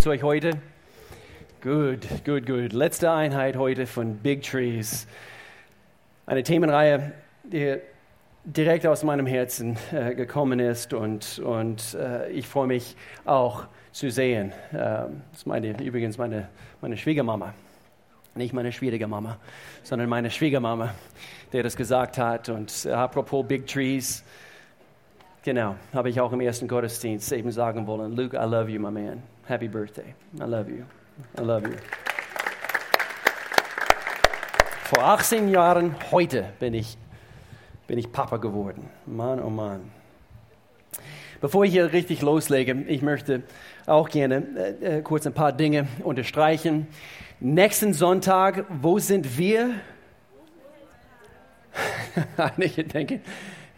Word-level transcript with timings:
zu 0.00 0.08
euch 0.08 0.22
heute? 0.22 0.52
Gut, 1.60 2.06
gut, 2.24 2.46
gut. 2.46 2.72
Letzte 2.72 3.10
Einheit 3.10 3.56
heute 3.56 3.86
von 3.86 4.16
Big 4.16 4.42
Trees. 4.42 5.06
Eine 6.24 6.42
Themenreihe, 6.42 7.12
die 7.44 7.76
direkt 8.44 8.86
aus 8.86 9.04
meinem 9.04 9.26
Herzen 9.26 9.76
äh, 9.92 10.14
gekommen 10.14 10.58
ist 10.58 10.94
und, 10.94 11.38
und 11.40 11.94
äh, 12.00 12.30
ich 12.30 12.48
freue 12.48 12.66
mich 12.66 12.96
auch 13.26 13.66
zu 13.92 14.10
sehen. 14.10 14.52
Äh, 14.72 14.72
das 14.72 15.10
ist 15.34 15.46
meine, 15.46 15.78
übrigens 15.82 16.16
meine, 16.16 16.48
meine 16.80 16.96
Schwiegermama. 16.96 17.52
Nicht 18.34 18.54
meine 18.54 18.72
schwierige 18.72 19.06
Mama, 19.06 19.36
sondern 19.82 20.08
meine 20.08 20.30
Schwiegermama, 20.30 20.94
der 21.52 21.62
das 21.62 21.76
gesagt 21.76 22.16
hat. 22.16 22.48
Und 22.48 22.86
äh, 22.86 22.92
apropos 22.92 23.46
Big 23.46 23.66
Trees, 23.66 24.24
genau, 25.42 25.74
habe 25.92 26.08
ich 26.08 26.18
auch 26.22 26.32
im 26.32 26.40
ersten 26.40 26.68
Gottesdienst 26.68 27.30
eben 27.32 27.50
sagen 27.50 27.86
wollen, 27.86 28.16
Luke, 28.16 28.34
I 28.34 28.48
love 28.48 28.70
you, 28.70 28.80
my 28.80 28.90
man. 28.90 29.22
Happy 29.50 29.66
birthday. 29.66 30.14
I 30.40 30.44
love 30.44 30.70
you. 30.70 30.84
I 31.36 31.40
love 31.40 31.66
you. 31.66 31.74
Vor 34.84 35.02
18 35.02 35.48
Jahren 35.48 35.96
heute 36.12 36.52
bin 36.60 36.72
ich, 36.72 36.96
bin 37.88 37.98
ich 37.98 38.12
Papa 38.12 38.36
geworden. 38.36 38.88
Mann, 39.06 39.40
oh 39.40 39.50
Mann. 39.50 39.90
Bevor 41.40 41.64
ich 41.64 41.72
hier 41.72 41.92
richtig 41.92 42.22
loslege, 42.22 42.84
ich 42.86 43.02
möchte 43.02 43.42
auch 43.86 44.08
gerne 44.08 44.46
äh, 44.80 44.98
äh 44.98 45.02
kurz 45.02 45.26
ein 45.26 45.34
paar 45.34 45.50
Dinge 45.50 45.88
unterstreichen. 46.04 46.86
Nächsten 47.40 47.92
Sonntag, 47.92 48.66
wo 48.68 49.00
sind 49.00 49.36
wir? 49.36 49.80
Einige 52.36 52.84
denken, 52.84 53.20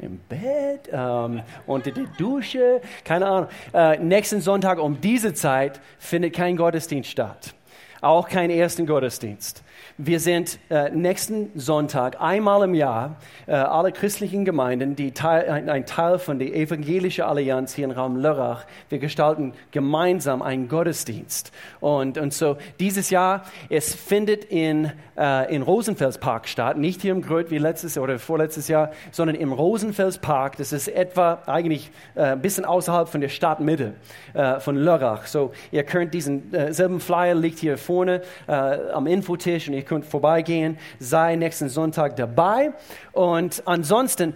im 0.03 0.19
Bett, 0.29 0.91
ähm, 0.93 1.43
unter 1.67 1.91
der 1.91 2.05
Dusche, 2.19 2.81
keine 3.05 3.27
Ahnung. 3.27 3.49
Äh, 3.73 3.99
nächsten 3.99 4.41
Sonntag 4.41 4.79
um 4.79 5.01
diese 5.01 5.33
Zeit 5.33 5.81
findet 5.99 6.35
kein 6.35 6.57
Gottesdienst 6.57 7.11
statt. 7.11 7.55
Auch 8.01 8.29
kein 8.29 8.51
ersten 8.51 8.85
Gottesdienst. 8.85 9.63
Wir 9.99 10.21
sind 10.21 10.59
äh, 10.71 10.91
nächsten 10.91 11.51
Sonntag 11.55 12.21
einmal 12.21 12.65
im 12.65 12.75
Jahr 12.75 13.17
äh, 13.47 13.53
alle 13.53 13.93
christlichen 13.93 14.45
Gemeinden, 14.45 14.97
die 14.97 15.13
Teil, 15.13 15.49
ein, 15.51 15.69
ein, 15.69 15.87
Teil 15.87 16.19
von 16.19 16.39
der 16.39 16.55
Evangelischen 16.55 17.25
Allianz 17.25 17.75
hier 17.75 17.85
im 17.85 17.91
Raum 17.91 18.17
Lörrach. 18.17 18.65
Wir 18.89 18.99
gestalten 18.99 19.53
gemeinsam 19.71 20.41
einen 20.41 20.69
Gottesdienst. 20.69 21.53
Und, 21.81 22.19
und 22.19 22.33
so 22.33 22.57
dieses 22.81 23.11
Jahr, 23.11 23.45
es 23.69 23.95
findet 23.95 24.45
in, 24.45 24.93
äh, 25.19 25.55
in 25.55 25.63
Rosenfelspark 25.63 26.49
statt, 26.49 26.79
nicht 26.79 27.03
hier 27.03 27.13
im 27.13 27.23
Gröt 27.23 27.51
wie 27.51 27.59
letztes 27.59 27.99
oder 27.99 28.19
vorletztes 28.19 28.69
Jahr, 28.69 28.93
sondern 29.11 29.37
im 29.37 29.53
Rosenfelspark. 29.53 30.57
Das 30.57 30.73
ist 30.73 30.89
etwa 30.89 31.43
eigentlich 31.47 31.91
äh, 32.15 32.23
ein 32.23 32.41
bisschen 32.41 32.65
außerhalb 32.65 33.09
von 33.09 33.21
der 33.21 33.29
Stadtmitte 33.29 33.95
äh, 34.35 34.61
von 34.61 34.77
Lörrach. 34.77 35.27
So, 35.27 35.53
ihr 35.71 35.85
könnt 35.85 36.15
diesen 36.15 36.53
äh, 36.55 36.73
selben 36.73 37.01
Flyer 37.01 37.35
liegt 37.35 37.59
hier 37.59 37.77
vorne 37.79 38.23
am 38.47 39.07
Infotisch 39.07 39.69
und 39.73 39.79
ihr 39.79 39.85
könnt 39.85 40.05
vorbeigehen, 40.05 40.79
sei 40.99 41.37
nächsten 41.37 41.69
Sonntag 41.69 42.17
dabei. 42.17 42.73
Und 43.13 43.63
ansonsten, 43.67 44.35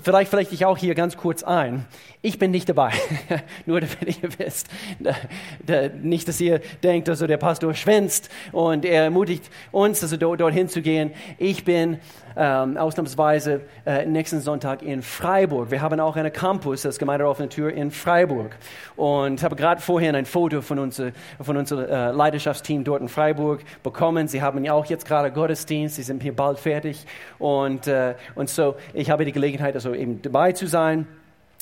vielleicht 0.00 0.30
vielleicht 0.30 0.52
ich 0.52 0.64
auch 0.64 0.78
hier 0.78 0.94
ganz 0.94 1.16
kurz 1.16 1.42
ein. 1.42 1.84
Ich 2.20 2.38
bin 2.38 2.50
nicht 2.50 2.68
dabei, 2.68 2.92
nur 3.66 3.80
damit 3.80 4.22
ihr 4.22 4.30
wisst. 4.38 4.68
Nicht, 6.02 6.28
dass 6.28 6.40
ihr 6.40 6.60
denkt, 6.82 7.08
also 7.08 7.26
der 7.26 7.36
Pastor 7.36 7.74
schwänzt 7.74 8.28
und 8.52 8.84
er 8.84 9.04
ermutigt 9.04 9.50
uns, 9.70 10.02
also 10.02 10.16
dorthin 10.16 10.68
zu 10.68 10.82
gehen. 10.82 11.12
Ich 11.38 11.64
bin 11.64 11.98
ähm, 12.36 12.76
ausnahmsweise 12.76 13.62
äh, 13.84 14.06
nächsten 14.06 14.40
Sonntag 14.40 14.82
in 14.82 15.02
Freiburg. 15.02 15.70
Wir 15.70 15.82
haben 15.82 15.98
auch 15.98 16.16
einen 16.16 16.32
Campus, 16.32 16.82
das 16.82 16.98
Gemeinde 16.98 17.26
offene 17.26 17.48
Tür 17.48 17.72
in 17.72 17.90
Freiburg. 17.90 18.56
Und 18.96 19.42
habe 19.42 19.56
gerade 19.56 19.80
vorhin 19.80 20.14
ein 20.14 20.24
Foto 20.24 20.60
von, 20.60 20.78
unser, 20.78 21.10
von 21.40 21.56
unserem 21.56 21.88
äh, 21.88 22.10
Leidenschaftsteam 22.10 22.84
dort 22.84 23.02
in 23.02 23.08
Freiburg 23.08 23.62
bekommen. 23.82 24.28
Sie 24.28 24.40
haben 24.40 24.64
ja 24.68 24.74
auch 24.74 24.86
jetzt 24.86 25.06
gerade 25.06 25.32
Gottesdienst, 25.32 25.96
sie 25.96 26.02
sind 26.02 26.22
hier 26.22 26.36
bald 26.36 26.58
fertig. 26.58 27.04
Und, 27.38 27.86
äh, 27.86 28.14
und 28.34 28.48
so, 28.48 28.76
ich 28.92 29.10
habe 29.10 29.24
die 29.24 29.32
Gelegenheit, 29.32 29.74
also 29.74 29.94
eben 29.94 30.22
dabei 30.22 30.52
zu 30.52 30.66
sein 30.66 31.06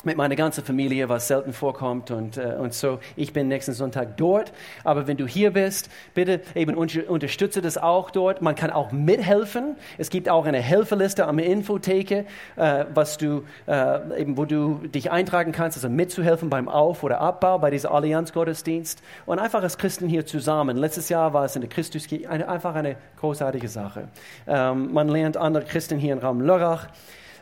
mit 0.04 0.16
meiner 0.16 0.36
ganzen 0.36 0.62
Familie, 0.62 1.08
was 1.08 1.26
selten 1.26 1.52
vorkommt. 1.52 2.10
Und, 2.10 2.36
äh, 2.36 2.56
und 2.58 2.74
so, 2.74 3.00
ich 3.16 3.32
bin 3.32 3.48
nächsten 3.48 3.72
Sonntag 3.72 4.16
dort. 4.16 4.52
Aber 4.84 5.06
wenn 5.06 5.16
du 5.16 5.26
hier 5.26 5.52
bist, 5.52 5.88
bitte 6.14 6.42
eben 6.54 6.76
unterstütze 6.76 7.62
das 7.62 7.78
auch 7.78 8.10
dort. 8.10 8.42
Man 8.42 8.54
kann 8.54 8.70
auch 8.70 8.92
mithelfen. 8.92 9.76
Es 9.98 10.10
gibt 10.10 10.28
auch 10.28 10.44
eine 10.44 10.60
Helferliste 10.60 11.26
am 11.26 11.38
Infotheke, 11.38 12.26
äh, 12.56 12.84
was 12.92 13.16
du, 13.16 13.44
äh, 13.66 14.20
eben, 14.20 14.36
wo 14.36 14.44
du 14.44 14.86
dich 14.86 15.10
eintragen 15.10 15.52
kannst, 15.52 15.78
also 15.78 15.88
mitzuhelfen 15.88 16.50
beim 16.50 16.68
Auf- 16.68 17.02
oder 17.02 17.20
Abbau 17.20 17.58
bei 17.58 17.70
dieser 17.70 17.90
Allianz-Gottesdienst. 17.90 19.02
Und 19.24 19.38
einfach 19.38 19.62
als 19.62 19.78
Christen 19.78 20.08
hier 20.08 20.26
zusammen. 20.26 20.76
Letztes 20.76 21.08
Jahr 21.08 21.32
war 21.32 21.46
es 21.46 21.56
in 21.56 21.62
der 21.62 21.70
Christuskirche 21.70 22.28
eine, 22.28 22.48
einfach 22.48 22.74
eine 22.74 22.96
großartige 23.18 23.68
Sache. 23.68 24.08
Ähm, 24.46 24.92
man 24.92 25.08
lernt 25.08 25.36
andere 25.36 25.64
Christen 25.64 25.98
hier 25.98 26.12
im 26.12 26.18
Raum 26.18 26.40
Lörrach 26.40 26.88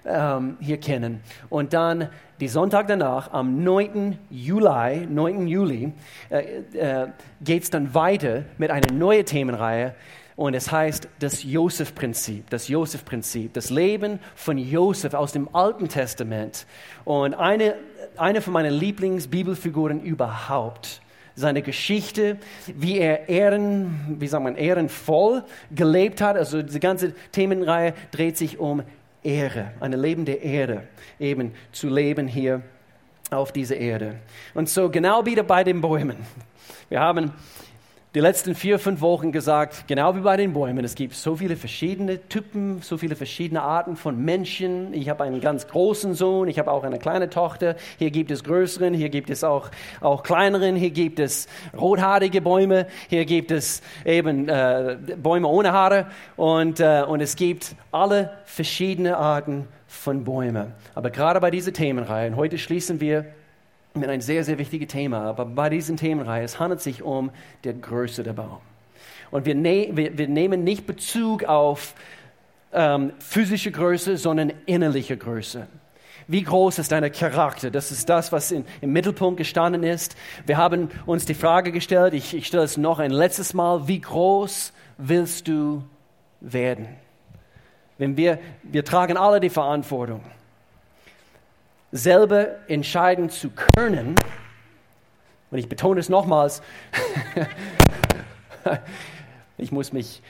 ähm, 0.04 0.56
hier 0.60 0.78
kennen. 0.78 1.20
Und 1.48 1.72
dann 1.72 2.08
die 2.40 2.48
Sonntag 2.48 2.88
danach, 2.88 3.32
am 3.32 3.62
9. 3.62 4.18
Juli, 4.30 5.06
9. 5.06 5.46
Juli, 5.46 5.92
äh, 6.30 6.62
äh, 6.74 7.08
geht 7.42 7.62
es 7.62 7.70
dann 7.70 7.94
weiter 7.94 8.42
mit 8.58 8.70
einer 8.70 8.92
neuen 8.92 9.24
Themenreihe. 9.24 9.94
Und 10.36 10.54
es 10.54 10.72
heißt 10.72 11.08
das 11.20 11.44
Josef-Prinzip, 11.44 12.50
das 12.50 12.66
Josef-Prinzip, 12.66 13.52
das 13.52 13.70
Leben 13.70 14.18
von 14.34 14.58
Josef 14.58 15.14
aus 15.14 15.30
dem 15.30 15.54
Alten 15.54 15.88
Testament. 15.88 16.66
Und 17.04 17.34
eine, 17.34 17.76
eine 18.16 18.40
von 18.40 18.52
meinen 18.52 18.74
Lieblingsbibelfiguren 18.74 20.02
überhaupt 20.02 21.00
seine 21.36 21.62
Geschichte, 21.62 22.38
wie 22.66 22.98
er 22.98 23.28
ehren, 23.28 24.16
wie 24.18 24.26
sagt 24.26 24.42
man, 24.42 24.56
ehrenvoll 24.56 25.44
gelebt 25.72 26.20
hat. 26.20 26.36
Also 26.36 26.62
die 26.62 26.80
ganze 26.80 27.12
Themenreihe 27.32 27.94
dreht 28.10 28.36
sich 28.36 28.58
um 28.58 28.82
Ehre, 29.24 29.72
eine 29.80 29.96
lebende 29.96 30.32
Ehre, 30.32 30.84
eben 31.18 31.54
zu 31.72 31.88
leben 31.88 32.28
hier 32.28 32.62
auf 33.30 33.52
dieser 33.52 33.76
Erde. 33.76 34.16
Und 34.54 34.68
so 34.68 34.90
genau 34.90 35.26
wieder 35.26 35.42
bei 35.42 35.64
den 35.64 35.80
Bäumen. 35.80 36.16
Wir 36.88 37.00
haben 37.00 37.32
die 38.14 38.20
letzten 38.20 38.54
vier, 38.54 38.78
fünf 38.78 39.00
Wochen 39.00 39.32
gesagt, 39.32 39.88
genau 39.88 40.14
wie 40.14 40.20
bei 40.20 40.36
den 40.36 40.52
Bäumen, 40.52 40.84
es 40.84 40.94
gibt 40.94 41.14
so 41.14 41.34
viele 41.34 41.56
verschiedene 41.56 42.28
Typen, 42.28 42.80
so 42.80 42.96
viele 42.96 43.16
verschiedene 43.16 43.60
Arten 43.60 43.96
von 43.96 44.16
Menschen. 44.24 44.94
Ich 44.94 45.08
habe 45.08 45.24
einen 45.24 45.40
ganz 45.40 45.66
großen 45.66 46.14
Sohn, 46.14 46.46
ich 46.46 46.60
habe 46.60 46.70
auch 46.70 46.84
eine 46.84 47.00
kleine 47.00 47.28
Tochter. 47.28 47.74
Hier 47.98 48.12
gibt 48.12 48.30
es 48.30 48.44
größeren, 48.44 48.94
hier 48.94 49.08
gibt 49.08 49.30
es 49.30 49.42
auch, 49.42 49.68
auch 50.00 50.22
kleineren, 50.22 50.76
hier 50.76 50.90
gibt 50.90 51.18
es 51.18 51.48
rothaarige 51.76 52.40
Bäume, 52.40 52.86
hier 53.08 53.24
gibt 53.24 53.50
es 53.50 53.82
eben 54.04 54.48
äh, 54.48 54.96
Bäume 55.20 55.48
ohne 55.48 55.72
Haare 55.72 56.06
und, 56.36 56.78
äh, 56.78 57.02
und 57.02 57.20
es 57.20 57.34
gibt 57.34 57.74
alle 57.90 58.30
verschiedene 58.44 59.16
Arten 59.16 59.66
von 59.88 60.22
Bäumen. 60.22 60.72
Aber 60.94 61.10
gerade 61.10 61.40
bei 61.40 61.50
dieser 61.50 61.72
Themenreihe, 61.72 62.36
heute 62.36 62.58
schließen 62.58 63.00
wir 63.00 63.26
mit 63.96 64.10
ein 64.10 64.20
sehr, 64.20 64.42
sehr 64.42 64.58
wichtiges 64.58 64.88
Thema. 64.88 65.22
Aber 65.22 65.44
bei 65.44 65.70
diesen 65.70 65.96
Themenreihe, 65.96 66.42
es 66.42 66.58
handelt 66.58 66.80
sich 66.80 67.02
um 67.02 67.30
die 67.62 67.80
Größe 67.80 68.24
der 68.24 68.32
Baum. 68.32 68.58
Und 69.30 69.46
wir, 69.46 69.54
ne 69.54 69.90
wir, 69.92 70.18
wir 70.18 70.26
nehmen 70.26 70.64
nicht 70.64 70.86
Bezug 70.86 71.44
auf 71.44 71.94
ähm, 72.72 73.12
physische 73.20 73.70
Größe, 73.70 74.16
sondern 74.16 74.52
innerliche 74.66 75.16
Größe. 75.16 75.68
Wie 76.26 76.42
groß 76.42 76.80
ist 76.80 76.90
dein 76.90 77.10
Charakter? 77.12 77.70
Das 77.70 77.92
ist 77.92 78.08
das, 78.08 78.32
was 78.32 78.50
in, 78.50 78.64
im 78.80 78.92
Mittelpunkt 78.92 79.36
gestanden 79.36 79.84
ist. 79.84 80.16
Wir 80.44 80.56
haben 80.56 80.88
uns 81.06 81.24
die 81.24 81.34
Frage 81.34 81.70
gestellt, 81.70 82.14
ich, 82.14 82.34
ich 82.34 82.48
stelle 82.48 82.64
es 82.64 82.76
noch 82.76 82.98
ein 82.98 83.12
letztes 83.12 83.54
Mal, 83.54 83.86
wie 83.86 84.00
groß 84.00 84.72
willst 84.98 85.46
du 85.46 85.84
werden? 86.40 86.88
Wenn 87.98 88.16
wir, 88.16 88.40
wir 88.64 88.84
tragen 88.84 89.16
alle 89.16 89.38
die 89.38 89.50
Verantwortung 89.50 90.22
selber 91.94 92.68
entscheiden 92.68 93.30
zu 93.30 93.50
können, 93.50 94.16
und 95.50 95.58
ich 95.58 95.68
betone 95.68 96.00
es 96.00 96.08
nochmals, 96.08 96.60
ich 99.58 99.70
muss 99.70 99.92
mich, 99.92 100.20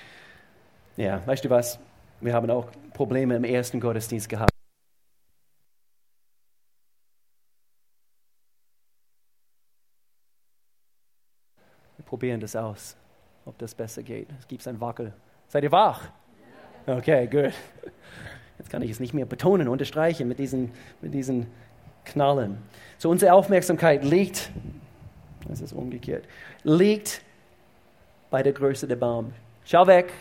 ja, 0.98 1.26
weißt 1.26 1.42
du 1.42 1.48
was, 1.48 1.80
wir 2.20 2.34
haben 2.34 2.50
auch 2.50 2.68
Probleme 2.92 3.34
im 3.34 3.44
ersten 3.44 3.80
Gottesdienst 3.80 4.28
gehabt. 4.28 4.50
Wir 11.96 12.04
probieren 12.04 12.40
das 12.40 12.54
aus, 12.54 12.94
ob 13.46 13.56
das 13.56 13.74
besser 13.74 14.02
geht. 14.02 14.28
Es 14.38 14.46
gibt 14.46 14.68
ein 14.68 14.78
Wackel. 14.78 15.14
Seid 15.48 15.64
ihr 15.64 15.72
wach? 15.72 16.10
Okay, 16.86 17.26
gut. 17.26 17.54
Jetzt 18.58 18.70
kann 18.70 18.82
ich 18.82 18.90
es 18.90 19.00
nicht 19.00 19.14
mehr 19.14 19.26
betonen, 19.26 19.68
unterstreichen 19.68 20.28
mit 20.28 20.38
diesen, 20.38 20.70
mit 21.00 21.12
diesen 21.12 21.46
Knallen. 22.04 22.58
So 22.98 23.10
unsere 23.10 23.32
Aufmerksamkeit 23.32 24.04
liegt, 24.04 24.50
das 25.48 25.60
ist 25.60 25.72
umgekehrt, 25.72 26.24
liegt 26.62 27.22
bei 28.30 28.42
der 28.42 28.52
Größe 28.52 28.86
der 28.86 28.96
Baum. 28.96 29.32
Schau 29.64 29.86
weg, 29.86 30.12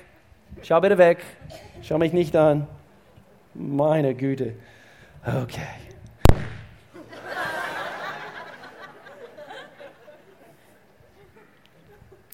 schau 0.62 0.80
bitte 0.82 0.98
weg, 0.98 1.24
schau 1.82 1.98
mich 1.98 2.14
nicht 2.14 2.36
an. 2.36 2.68
Meine 3.54 4.16
Güte. 4.16 4.56
Okay. 5.26 5.62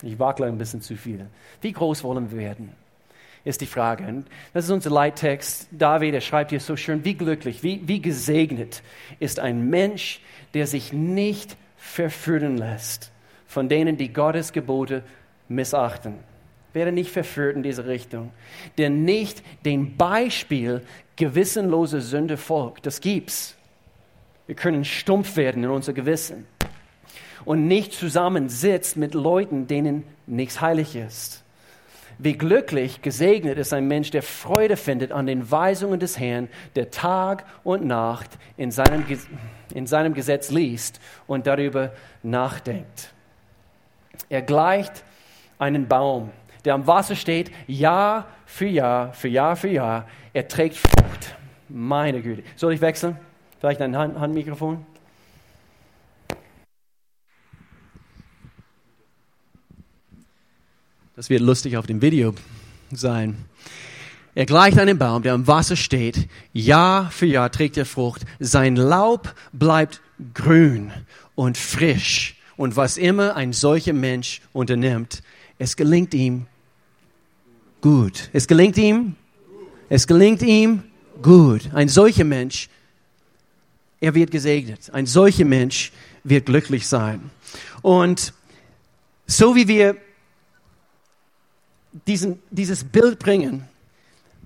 Ich 0.01 0.18
wackle 0.18 0.46
ein 0.46 0.57
bisschen 0.57 0.81
zu 0.81 0.96
viel. 0.96 1.28
Wie 1.62 1.74
groß 1.74 2.04
wollen 2.04 2.31
wir 2.31 2.38
werden? 2.38 2.74
Ist 3.45 3.62
die 3.62 3.65
Frage. 3.65 4.06
Und 4.06 4.25
das 4.53 4.65
ist 4.65 4.71
unser 4.71 4.89
Leittext. 4.89 5.68
David, 5.71 6.13
er 6.13 6.21
schreibt 6.21 6.50
hier 6.51 6.59
so 6.59 6.75
schön, 6.75 7.06
wie 7.06 7.13
glücklich, 7.13 7.63
wie, 7.63 7.88
wie 7.88 8.01
gesegnet 8.01 8.83
ist 9.19 9.39
ein 9.39 9.69
Mensch, 9.69 10.21
der 10.53 10.68
sich 10.68 10.91
nicht 10.94 11.56
verführen 11.77 12.57
lässt 12.57 13.12
von 13.50 13.68
denen, 13.68 13.97
die 13.97 14.13
Gottes 14.13 14.53
Gebote 14.53 15.03
missachten. 15.47 16.13
Werde 16.71 16.91
nicht 16.91 17.09
verführt 17.09 17.56
in 17.56 17.63
diese 17.63 17.88
Richtung, 17.88 18.31
der 18.77 18.91
nicht 18.91 19.44
dem 19.65 19.97
Beispiel 19.97 20.83
gewissenloser 21.15 22.00
Sünde 22.00 22.38
folgt. 22.38 22.86
Das 22.86 23.01
gibt's. 23.01 23.57
Wir 24.45 24.56
können 24.56 24.86
stumpf 24.86 25.36
werden 25.36 25.63
in 25.63 25.71
unser 25.71 25.94
Gewissen 25.94 26.45
und 27.44 27.68
nicht 27.68 27.94
zusammensitzt 27.94 28.97
mit 28.97 29.15
Leuten, 29.15 29.65
denen 29.65 30.03
nichts 30.27 30.62
heilig 30.62 30.95
ist. 30.95 31.44
Wie 32.21 32.38
glücklich, 32.38 33.01
gesegnet 33.01 33.57
ist 33.57 33.71
ein 33.71 33.88
Mensch, 33.88 34.12
der 34.12 34.24
Freude 34.24 34.75
findet 34.75 35.13
an 35.13 35.25
den 35.25 35.50
Weisungen 35.50 36.01
des 36.01 36.19
Herrn, 36.19 36.50
der 36.75 36.92
Tag 36.92 37.45
und 37.63 37.86
Nacht 37.86 38.31
in 38.57 38.71
seinem, 38.71 39.06
in 39.74 39.88
seinem 39.88 40.13
Gesetz 40.13 40.51
liest 40.51 41.00
und 41.27 41.48
darüber 41.48 41.94
nachdenkt. 42.21 43.13
Er 44.27 44.42
gleicht 44.42 45.06
einen 45.60 45.88
Baum, 45.88 46.31
der 46.66 46.74
am 46.74 46.86
Wasser 46.88 47.16
steht, 47.16 47.51
Jahr 47.68 48.27
für 48.45 48.68
Jahr, 48.68 49.13
für 49.13 49.30
Jahr 49.30 49.56
für 49.56 49.69
Jahr. 49.69 50.06
Er 50.33 50.45
trägt 50.45 50.75
Frucht. 50.75 51.38
Meine 51.69 52.22
Güte. 52.22 52.44
Soll 52.57 52.74
ich 52.74 52.81
wechseln? 52.81 53.18
Vielleicht 53.62 53.81
ein 53.81 53.95
Hand 53.95 54.19
Handmikrofon? 54.19 54.86
Das 61.19 61.30
wird 61.30 61.42
lustig 61.42 61.75
auf 61.75 61.86
dem 61.86 62.01
Video 62.01 62.33
sein. 62.94 63.36
Er 64.36 64.45
gleicht 64.45 64.80
einem 64.80 64.98
Baum, 64.98 65.21
der 65.21 65.33
am 65.33 65.48
Wasser 65.48 65.75
steht. 65.75 66.30
Jahr 66.54 67.12
für 67.12 67.25
Jahr 67.25 67.51
trägt 67.51 67.75
er 67.75 67.86
Frucht. 67.86 68.21
Sein 68.39 68.77
Laub 68.77 69.36
bleibt 69.51 70.00
grün 70.33 70.94
und 71.36 71.57
frisch. 71.57 72.38
Und 72.56 72.77
was 72.77 72.95
immer 72.95 73.36
ein 73.36 73.51
solcher 73.51 73.92
Mensch 73.92 74.39
unternimmt, 74.54 75.21
es 75.57 75.75
gelingt 75.75 76.13
ihm 76.13 76.45
gut. 77.81 78.30
Es 78.31 78.48
gelingt 78.48 78.77
ihm, 78.77 79.18
es 79.89 80.07
gelingt 80.07 80.42
ihm 80.42 80.83
gut. 81.22 81.69
Ein 81.74 81.89
solcher 81.89 82.24
Mensch, 82.24 82.69
er 84.00 84.15
wird 84.15 84.31
gesegnet. 84.31 84.89
Ein 84.94 85.06
solcher 85.06 85.44
Mensch 85.44 85.92
wird 86.24 86.45
glücklich 86.45 86.88
sein. 86.88 87.30
Und 87.81 88.31
so 89.27 89.57
wie 89.57 89.68
wir 89.68 89.98
diesen, 92.07 92.39
dieses 92.50 92.83
Bild 92.83 93.19
bringen, 93.19 93.68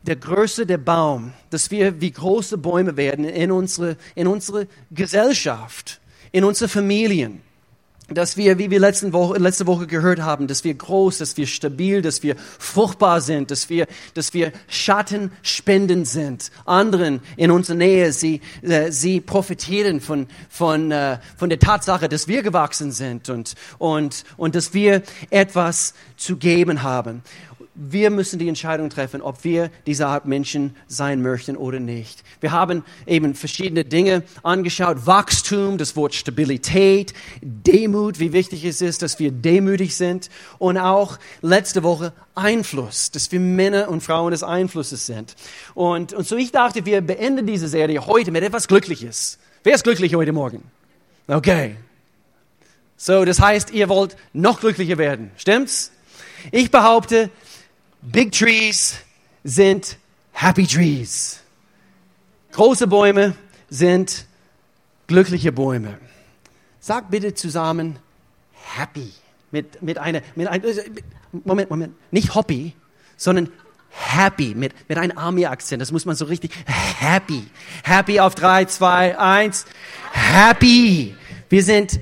der 0.03 0.15
Größe 0.17 0.65
der 0.65 0.77
Baum, 0.77 1.33
dass 1.49 1.71
wir 1.71 2.01
wie 2.01 2.11
große 2.11 2.57
Bäume 2.57 2.97
werden 2.97 3.25
in 3.25 3.51
unsere, 3.51 3.97
in 4.15 4.27
unsere 4.27 4.67
Gesellschaft, 4.91 6.01
in 6.31 6.43
unsere 6.43 6.67
Familien. 6.67 7.41
Dass 8.09 8.35
wir, 8.35 8.57
wie 8.57 8.69
wir 8.69 8.79
letzte 8.79 9.13
Woche, 9.13 9.39
letzte 9.39 9.65
Woche 9.65 9.87
gehört 9.87 10.19
haben, 10.19 10.47
dass 10.47 10.63
wir 10.65 10.73
groß, 10.73 11.19
dass 11.19 11.37
wir 11.37 11.47
stabil, 11.47 12.01
dass 12.01 12.21
wir 12.21 12.35
fruchtbar 12.37 13.21
sind, 13.21 13.49
dass 13.49 13.69
wir, 13.69 13.87
dass 14.13 14.33
wir 14.33 14.51
Schattenspenden 14.67 16.03
sind. 16.03 16.51
Anderen 16.65 17.21
in 17.37 17.49
unserer 17.49 17.77
Nähe, 17.77 18.11
sie, 18.11 18.41
äh, 18.61 18.91
sie 18.91 19.21
profitieren 19.21 20.01
von, 20.01 20.27
von, 20.49 20.91
äh, 20.91 21.19
von 21.37 21.49
der 21.49 21.59
Tatsache, 21.59 22.09
dass 22.09 22.27
wir 22.27 22.43
gewachsen 22.43 22.91
sind 22.91 23.29
und, 23.29 23.55
und, 23.77 24.25
und 24.35 24.55
dass 24.55 24.73
wir 24.73 25.01
etwas 25.29 25.93
zu 26.17 26.35
geben 26.35 26.83
haben 26.83 27.23
wir 27.75 28.11
müssen 28.11 28.37
die 28.37 28.47
Entscheidung 28.47 28.89
treffen, 28.89 29.21
ob 29.21 29.43
wir 29.43 29.71
diese 29.87 30.07
Art 30.07 30.25
Menschen 30.25 30.75
sein 30.87 31.21
möchten 31.21 31.57
oder 31.57 31.79
nicht. 31.79 32.23
Wir 32.39 32.51
haben 32.51 32.83
eben 33.07 33.33
verschiedene 33.33 33.83
Dinge 33.83 34.23
angeschaut. 34.43 35.07
Wachstum, 35.07 35.77
das 35.77 35.95
Wort 35.95 36.13
Stabilität, 36.13 37.13
Demut, 37.41 38.19
wie 38.19 38.31
wichtig 38.31 38.63
es 38.63 38.81
ist, 38.81 39.01
dass 39.01 39.17
wir 39.17 39.31
demütig 39.31 39.95
sind. 39.95 40.29
Und 40.59 40.77
auch 40.77 41.17
letzte 41.41 41.81
Woche 41.81 42.13
Einfluss, 42.35 43.09
dass 43.09 43.31
wir 43.31 43.39
Männer 43.39 43.89
und 43.89 44.01
Frauen 44.01 44.31
des 44.31 44.43
Einflusses 44.43 45.07
sind. 45.07 45.35
Und, 45.73 46.13
und 46.13 46.27
so 46.27 46.35
ich 46.35 46.51
dachte, 46.51 46.85
wir 46.85 47.01
beenden 47.01 47.47
diese 47.47 47.67
Serie 47.67 48.05
heute 48.05 48.31
mit 48.31 48.43
etwas 48.43 48.67
Glückliches. 48.67 49.39
Wer 49.63 49.75
ist 49.75 49.83
glücklich 49.83 50.13
heute 50.13 50.31
Morgen? 50.31 50.63
Okay. 51.27 51.75
So, 52.97 53.25
das 53.25 53.39
heißt, 53.39 53.71
ihr 53.71 53.89
wollt 53.89 54.15
noch 54.33 54.59
glücklicher 54.59 54.97
werden. 54.97 55.31
Stimmt's? 55.37 55.91
Ich 56.51 56.71
behaupte, 56.71 57.29
Big 58.11 58.31
trees 58.31 58.99
sind 59.43 59.97
happy 60.33 60.67
trees. 60.67 61.39
Große 62.51 62.85
Bäume 62.85 63.35
sind 63.69 64.25
glückliche 65.07 65.51
Bäume. 65.51 65.97
Sag 66.79 67.09
bitte 67.09 67.33
zusammen 67.33 67.97
happy. 68.75 69.11
Mit, 69.51 69.81
mit 69.81 69.97
einer, 69.97 70.21
mit 70.35 70.47
ein, 70.47 70.63
Moment, 71.45 71.69
Moment. 71.69 71.95
Nicht 72.11 72.35
hoppy, 72.35 72.73
sondern 73.15 73.49
happy. 73.89 74.53
Mit, 74.53 74.73
mit 74.89 74.97
einem 74.97 75.17
Army-Akzent. 75.17 75.81
Das 75.81 75.91
muss 75.91 76.05
man 76.05 76.15
so 76.15 76.25
richtig 76.25 76.51
happy. 76.65 77.47
Happy 77.83 78.19
auf 78.19 78.35
drei, 78.35 78.65
zwei, 78.65 79.17
eins. 79.17 79.65
Happy. 80.11 81.15
Wir 81.49 81.63
sind 81.63 82.01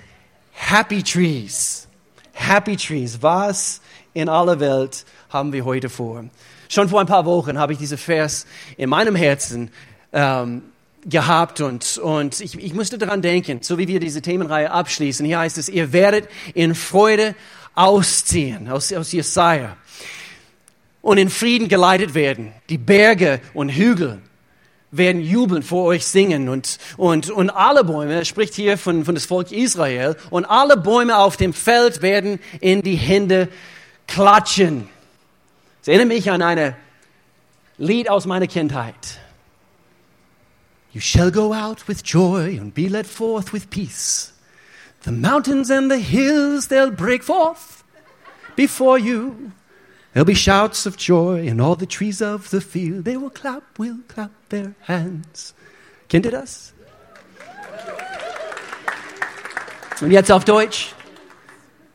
happy 0.51 1.03
trees. 1.03 1.88
Happy 2.33 2.75
trees. 2.75 3.21
Was 3.21 3.81
in 4.13 4.30
aller 4.30 4.59
Welt 4.59 5.06
haben 5.31 5.53
wir 5.53 5.65
heute 5.65 5.89
vor. 5.89 6.23
Schon 6.69 6.89
vor 6.89 6.99
ein 6.99 7.07
paar 7.07 7.25
Wochen 7.25 7.57
habe 7.57 7.73
ich 7.73 7.79
diese 7.79 7.97
Vers 7.97 8.45
in 8.77 8.89
meinem 8.89 9.15
Herzen 9.15 9.71
ähm, 10.13 10.61
gehabt 11.05 11.61
und, 11.61 11.97
und 11.97 12.39
ich, 12.39 12.57
ich 12.59 12.73
musste 12.73 12.97
daran 12.97 13.21
denken, 13.21 13.59
so 13.61 13.77
wie 13.77 13.87
wir 13.87 13.99
diese 13.99 14.21
Themenreihe 14.21 14.71
abschließen. 14.71 15.25
Hier 15.25 15.39
heißt 15.39 15.57
es, 15.57 15.69
ihr 15.69 15.93
werdet 15.93 16.27
in 16.53 16.75
Freude 16.75 17.35
ausziehen, 17.73 18.69
aus, 18.69 18.91
aus 18.93 19.11
Jesaja, 19.11 19.77
und 21.01 21.17
in 21.17 21.29
Frieden 21.29 21.67
geleitet 21.67 22.13
werden. 22.13 22.53
Die 22.69 22.77
Berge 22.77 23.41
und 23.53 23.69
Hügel 23.69 24.21
werden 24.91 25.21
jubeln 25.21 25.63
vor 25.63 25.85
euch 25.85 26.05
singen 26.05 26.49
und, 26.49 26.77
und, 26.97 27.31
und 27.31 27.49
alle 27.49 27.83
Bäume, 27.83 28.13
er 28.13 28.25
spricht 28.25 28.53
hier 28.53 28.77
von, 28.77 29.05
von 29.05 29.15
das 29.15 29.25
Volk 29.25 29.51
Israel, 29.51 30.15
und 30.29 30.45
alle 30.45 30.77
Bäume 30.77 31.17
auf 31.17 31.37
dem 31.37 31.53
Feld 31.53 32.01
werden 32.01 32.39
in 32.59 32.81
die 32.81 32.97
Hände 32.97 33.47
klatschen. 34.05 34.89
Es 35.81 35.88
erinnert 35.88 36.09
mich 36.09 36.29
an 36.29 36.41
ein 36.41 36.75
Lied 37.77 38.09
aus 38.09 38.25
meiner 38.25 38.47
Kindheit. 38.47 39.19
You 40.93 41.01
shall 41.01 41.31
go 41.31 41.53
out 41.53 41.88
with 41.88 42.03
joy 42.03 42.59
and 42.59 42.73
be 42.73 42.88
led 42.88 43.07
forth 43.07 43.53
with 43.53 43.69
peace. 43.69 44.33
The 45.03 45.11
mountains 45.11 45.71
and 45.71 45.89
the 45.89 45.97
hills, 45.97 46.67
they'll 46.67 46.91
break 46.91 47.23
forth 47.23 47.83
before 48.55 49.00
you. 49.00 49.51
There'll 50.13 50.25
be 50.25 50.35
shouts 50.35 50.85
of 50.85 50.97
joy, 50.97 51.47
and 51.47 51.61
all 51.61 51.75
the 51.75 51.88
trees 51.88 52.21
of 52.21 52.50
the 52.50 52.59
field, 52.59 53.05
they 53.05 53.15
will 53.15 53.29
clap, 53.29 53.63
will 53.79 54.00
clap 54.09 54.31
their 54.50 54.75
hands. 54.81 55.53
Kennt 56.09 56.25
ihr 56.25 56.31
das? 56.31 56.73
Und 60.01 60.11
jetzt 60.11 60.31
auf 60.31 60.43
Deutsch. 60.43 60.93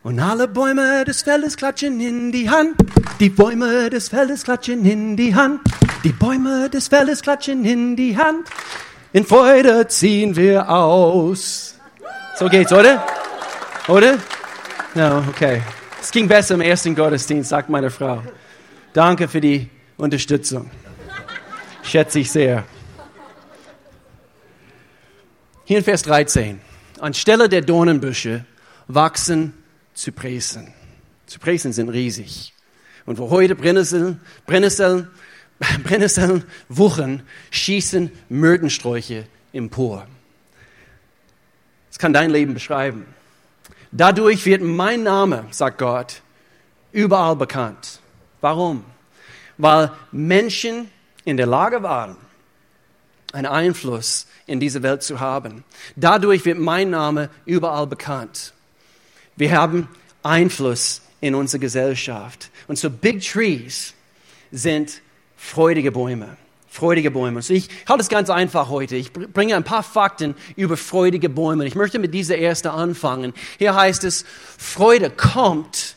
Und 0.03 0.19
alle 0.19 0.49
Bäume 0.49 1.05
des 1.05 1.23
Feldes 1.23 1.57
klatschen 1.57 2.01
in 2.01 2.33
die 2.33 2.49
Hand. 2.49 2.77
Die 3.19 3.31
Bäume 3.31 3.89
des 3.89 4.11
Feldes 4.11 4.45
klatschen 4.45 4.85
in 4.85 5.17
die 5.17 5.35
Hand. 5.35 5.63
Die 6.05 6.13
Bäume 6.13 6.69
des 6.69 6.89
Feldes 6.89 7.23
klatschen 7.23 7.65
in 7.65 7.97
die 7.97 8.19
Hand. 8.19 8.47
In 9.15 9.25
Freude 9.25 9.89
ziehen 9.89 10.37
wir 10.37 10.69
aus. 10.69 11.79
So 12.39 12.47
geht's, 12.51 12.71
oder? 12.75 13.07
Oder? 13.89 14.19
Ja, 14.95 15.25
okay. 15.31 15.63
Es 15.99 16.11
ging 16.11 16.29
besser 16.29 16.57
im 16.57 16.61
ersten 16.61 16.95
Gottesdienst, 16.95 17.49
sagt 17.49 17.71
meine 17.71 17.91
Frau. 17.91 18.23
Danke 18.93 19.29
für 19.29 19.41
die 19.41 19.71
Unterstützung. 19.97 20.71
Schätze 21.83 22.19
ich 22.19 22.31
sehr. 22.31 22.65
Hier 25.65 25.79
in 25.79 25.85
Vers 25.85 26.03
13. 26.03 26.61
Anstelle 27.01 27.49
der 27.49 27.63
Dornenbüsche 27.63 28.45
wachsen 28.89 29.55
Zypressen. 29.95 30.75
Zypressen 31.27 31.73
sind 31.73 31.89
riesig. 31.89 32.53
Und 33.07 33.19
wo 33.19 33.31
heute 33.31 33.55
Brennnesseln, 33.55 34.21
Brennnesseln, 34.47 35.09
Brennnesseln 35.85 36.45
wuchern, 36.69 37.23
schießen 37.51 38.11
Myrtensträuche 38.29 39.27
empor. 39.53 40.07
Das 41.89 41.99
kann 41.99 42.13
dein 42.13 42.31
Leben 42.31 42.53
beschreiben. 42.53 43.07
Dadurch 43.93 44.45
wird 44.45 44.61
mein 44.61 45.05
Name, 45.05 45.47
sagt 45.51 45.79
Gott, 45.79 46.21
überall 46.93 47.37
bekannt. 47.37 48.01
Warum? 48.41 48.85
Weil 49.57 49.91
Menschen 50.13 50.91
in 51.25 51.37
der 51.37 51.47
Lage 51.47 51.83
waren, 51.83 52.17
einen 53.33 53.47
Einfluss 53.47 54.27
in 54.47 54.61
diese 54.61 54.83
Welt 54.83 55.03
zu 55.03 55.21
haben. 55.21 55.65
Dadurch 55.95 56.45
wird 56.45 56.59
mein 56.59 56.91
Name 56.91 57.31
überall 57.45 57.87
bekannt. 57.87 58.53
Wir 59.37 59.53
haben 59.53 59.89
Einfluss 60.23 61.03
in 61.21 61.35
unserer 61.35 61.61
Gesellschaft. 61.61 62.51
Und 62.67 62.79
so 62.79 62.91
Big 62.91 63.23
Trees 63.23 63.95
sind 64.51 65.01
freudige 65.37 65.93
Bäume. 65.93 66.37
Freudige 66.69 67.11
Bäume. 67.11 67.41
So 67.41 67.55
ich 67.55 67.71
halte 67.89 68.03
es 68.03 68.09
ganz 68.09 68.29
einfach 68.29 68.69
heute. 68.69 68.97
Ich 68.97 69.13
bringe 69.13 69.57
ein 69.57 69.65
paar 69.65 69.83
Fakten 69.83 70.35
über 70.57 70.77
freudige 70.77 71.31
Bäume. 71.31 71.67
Ich 71.67 71.75
möchte 71.75 71.99
mit 71.99 72.13
dieser 72.13 72.37
ersten 72.37 72.69
anfangen. 72.69 73.33
Hier 73.59 73.75
heißt 73.75 74.05
es, 74.05 74.27
Freude 74.59 75.09
kommt. 75.09 75.97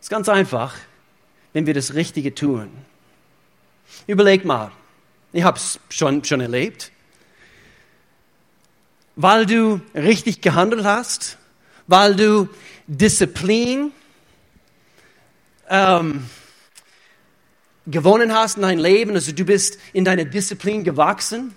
ist 0.00 0.08
ganz 0.08 0.28
einfach, 0.28 0.74
wenn 1.52 1.66
wir 1.66 1.74
das 1.74 1.94
Richtige 1.94 2.34
tun. 2.34 2.70
Überleg 4.06 4.44
mal. 4.44 4.72
Ich 5.32 5.42
habe 5.42 5.58
es 5.58 5.78
schon, 5.90 6.24
schon 6.24 6.40
erlebt. 6.40 6.90
Weil 9.16 9.44
du 9.44 9.80
richtig 9.94 10.40
gehandelt 10.40 10.84
hast, 10.84 11.36
weil 11.86 12.16
du 12.16 12.48
Disziplin 12.86 13.92
ähm, 15.72 16.26
gewonnen 17.86 18.34
hast 18.34 18.56
in 18.56 18.62
deinem 18.62 18.78
Leben, 18.78 19.14
also 19.14 19.32
du 19.32 19.44
bist 19.44 19.78
in 19.92 20.04
deiner 20.04 20.24
Disziplin 20.24 20.84
gewachsen. 20.84 21.54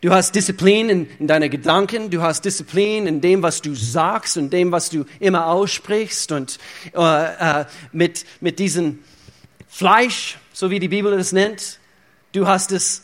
Du 0.00 0.12
hast 0.12 0.34
Disziplin 0.34 0.88
in, 0.88 1.08
in 1.18 1.26
deinen 1.26 1.50
Gedanken, 1.50 2.10
du 2.10 2.22
hast 2.22 2.44
Disziplin 2.44 3.06
in 3.06 3.20
dem, 3.20 3.42
was 3.42 3.62
du 3.62 3.74
sagst 3.74 4.36
und 4.36 4.50
dem, 4.52 4.72
was 4.72 4.90
du 4.90 5.04
immer 5.20 5.46
aussprichst 5.46 6.32
und 6.32 6.58
äh, 6.94 7.60
äh, 7.60 7.64
mit, 7.92 8.24
mit 8.40 8.58
diesem 8.58 9.00
Fleisch, 9.68 10.38
so 10.52 10.70
wie 10.70 10.80
die 10.80 10.88
Bibel 10.88 11.12
es 11.12 11.32
nennt, 11.32 11.78
du 12.32 12.46
hast 12.46 12.72
es, 12.72 13.02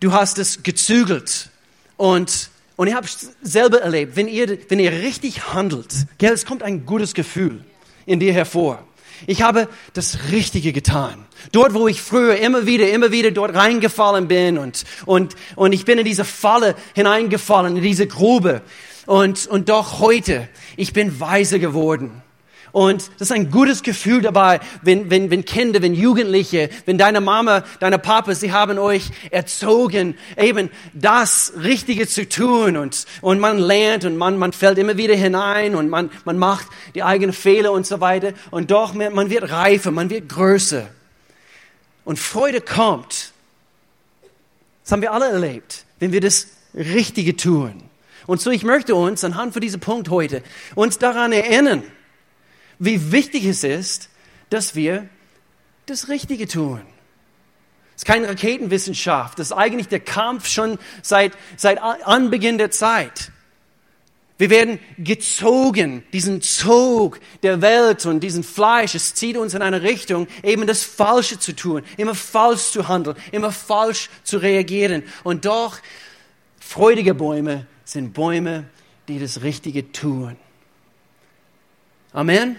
du 0.00 0.12
hast 0.12 0.38
es 0.38 0.62
gezügelt 0.62 1.50
und 1.96 2.50
und 2.78 2.88
ich 2.88 2.94
habe 2.94 3.06
selber 3.40 3.80
erlebt, 3.80 4.16
wenn 4.16 4.28
ihr, 4.28 4.58
wenn 4.68 4.78
ihr 4.78 4.92
richtig 4.92 5.54
handelt, 5.54 5.94
gell, 6.18 6.34
es 6.34 6.44
kommt 6.44 6.62
ein 6.62 6.84
gutes 6.84 7.14
Gefühl 7.14 7.64
in 8.04 8.20
dir 8.20 8.34
hervor. 8.34 8.86
Ich 9.26 9.42
habe 9.42 9.68
das 9.92 10.30
Richtige 10.30 10.72
getan. 10.72 11.24
Dort, 11.52 11.74
wo 11.74 11.88
ich 11.88 12.00
früher 12.00 12.36
immer 12.36 12.66
wieder, 12.66 12.90
immer 12.90 13.12
wieder 13.12 13.30
dort 13.30 13.54
reingefallen 13.54 14.28
bin 14.28 14.58
und, 14.58 14.84
und, 15.04 15.34
und 15.54 15.72
ich 15.72 15.84
bin 15.84 15.98
in 15.98 16.04
diese 16.04 16.24
Falle 16.24 16.74
hineingefallen, 16.94 17.76
in 17.76 17.82
diese 17.82 18.06
Grube. 18.06 18.62
Und, 19.06 19.46
und 19.46 19.68
doch 19.68 20.00
heute, 20.00 20.48
ich 20.76 20.92
bin 20.92 21.20
weise 21.20 21.60
geworden. 21.60 22.22
Und 22.76 23.10
das 23.18 23.30
ist 23.30 23.32
ein 23.32 23.50
gutes 23.50 23.82
Gefühl 23.82 24.20
dabei, 24.20 24.60
wenn, 24.82 25.08
wenn, 25.08 25.30
wenn 25.30 25.46
Kinder, 25.46 25.80
wenn 25.80 25.94
Jugendliche, 25.94 26.68
wenn 26.84 26.98
deine 26.98 27.22
Mama, 27.22 27.64
deine 27.80 27.98
Papa, 27.98 28.34
sie 28.34 28.52
haben 28.52 28.76
euch 28.76 29.12
erzogen, 29.30 30.14
eben 30.36 30.68
das 30.92 31.54
Richtige 31.56 32.06
zu 32.06 32.28
tun 32.28 32.76
und, 32.76 33.06
und 33.22 33.40
man 33.40 33.56
lernt 33.56 34.04
und 34.04 34.18
man, 34.18 34.36
man 34.36 34.52
fällt 34.52 34.76
immer 34.76 34.98
wieder 34.98 35.14
hinein 35.14 35.74
und 35.74 35.88
man, 35.88 36.10
man 36.26 36.36
macht 36.36 36.66
die 36.94 37.02
eigenen 37.02 37.32
Fehler 37.32 37.72
und 37.72 37.86
so 37.86 38.02
weiter 38.02 38.34
und 38.50 38.70
doch, 38.70 38.92
man 38.92 39.30
wird 39.30 39.50
reifer, 39.50 39.90
man 39.90 40.10
wird 40.10 40.28
größer. 40.28 40.86
Und 42.04 42.18
Freude 42.18 42.60
kommt. 42.60 43.32
Das 44.84 44.92
haben 44.92 45.00
wir 45.00 45.14
alle 45.14 45.30
erlebt, 45.30 45.86
wenn 45.98 46.12
wir 46.12 46.20
das 46.20 46.48
Richtige 46.74 47.38
tun. 47.38 47.82
Und 48.26 48.42
so, 48.42 48.50
ich 48.50 48.64
möchte 48.64 48.94
uns 48.94 49.24
anhand 49.24 49.54
von 49.54 49.62
diesem 49.62 49.80
Punkt 49.80 50.10
heute 50.10 50.42
uns 50.74 50.98
daran 50.98 51.32
erinnern, 51.32 51.82
wie 52.78 53.12
wichtig 53.12 53.44
es 53.44 53.64
ist, 53.64 54.10
dass 54.50 54.74
wir 54.74 55.08
das 55.86 56.08
Richtige 56.08 56.46
tun. 56.46 56.82
Es 57.94 58.02
ist 58.02 58.06
keine 58.06 58.28
Raketenwissenschaft. 58.28 59.38
Das 59.38 59.48
ist 59.48 59.52
eigentlich 59.52 59.88
der 59.88 60.00
Kampf 60.00 60.48
schon 60.48 60.78
seit, 61.02 61.32
seit 61.56 61.80
Anbeginn 61.80 62.58
der 62.58 62.70
Zeit. 62.70 63.32
Wir 64.38 64.50
werden 64.50 64.78
gezogen, 64.98 66.02
diesen 66.12 66.42
Zug 66.42 67.20
der 67.42 67.62
Welt 67.62 68.04
und 68.04 68.20
diesen 68.20 68.44
Fleisch, 68.44 68.94
es 68.94 69.14
zieht 69.14 69.38
uns 69.38 69.54
in 69.54 69.62
eine 69.62 69.80
Richtung, 69.80 70.28
eben 70.42 70.66
das 70.66 70.82
Falsche 70.82 71.38
zu 71.38 71.56
tun, 71.56 71.82
immer 71.96 72.14
falsch 72.14 72.70
zu 72.70 72.86
handeln, 72.86 73.16
immer 73.32 73.50
falsch 73.50 74.10
zu 74.24 74.36
reagieren. 74.36 75.04
Und 75.24 75.46
doch, 75.46 75.78
freudige 76.60 77.14
Bäume 77.14 77.66
sind 77.86 78.12
Bäume, 78.12 78.68
die 79.08 79.18
das 79.18 79.42
Richtige 79.42 79.90
tun. 79.90 80.36
Amen? 82.16 82.56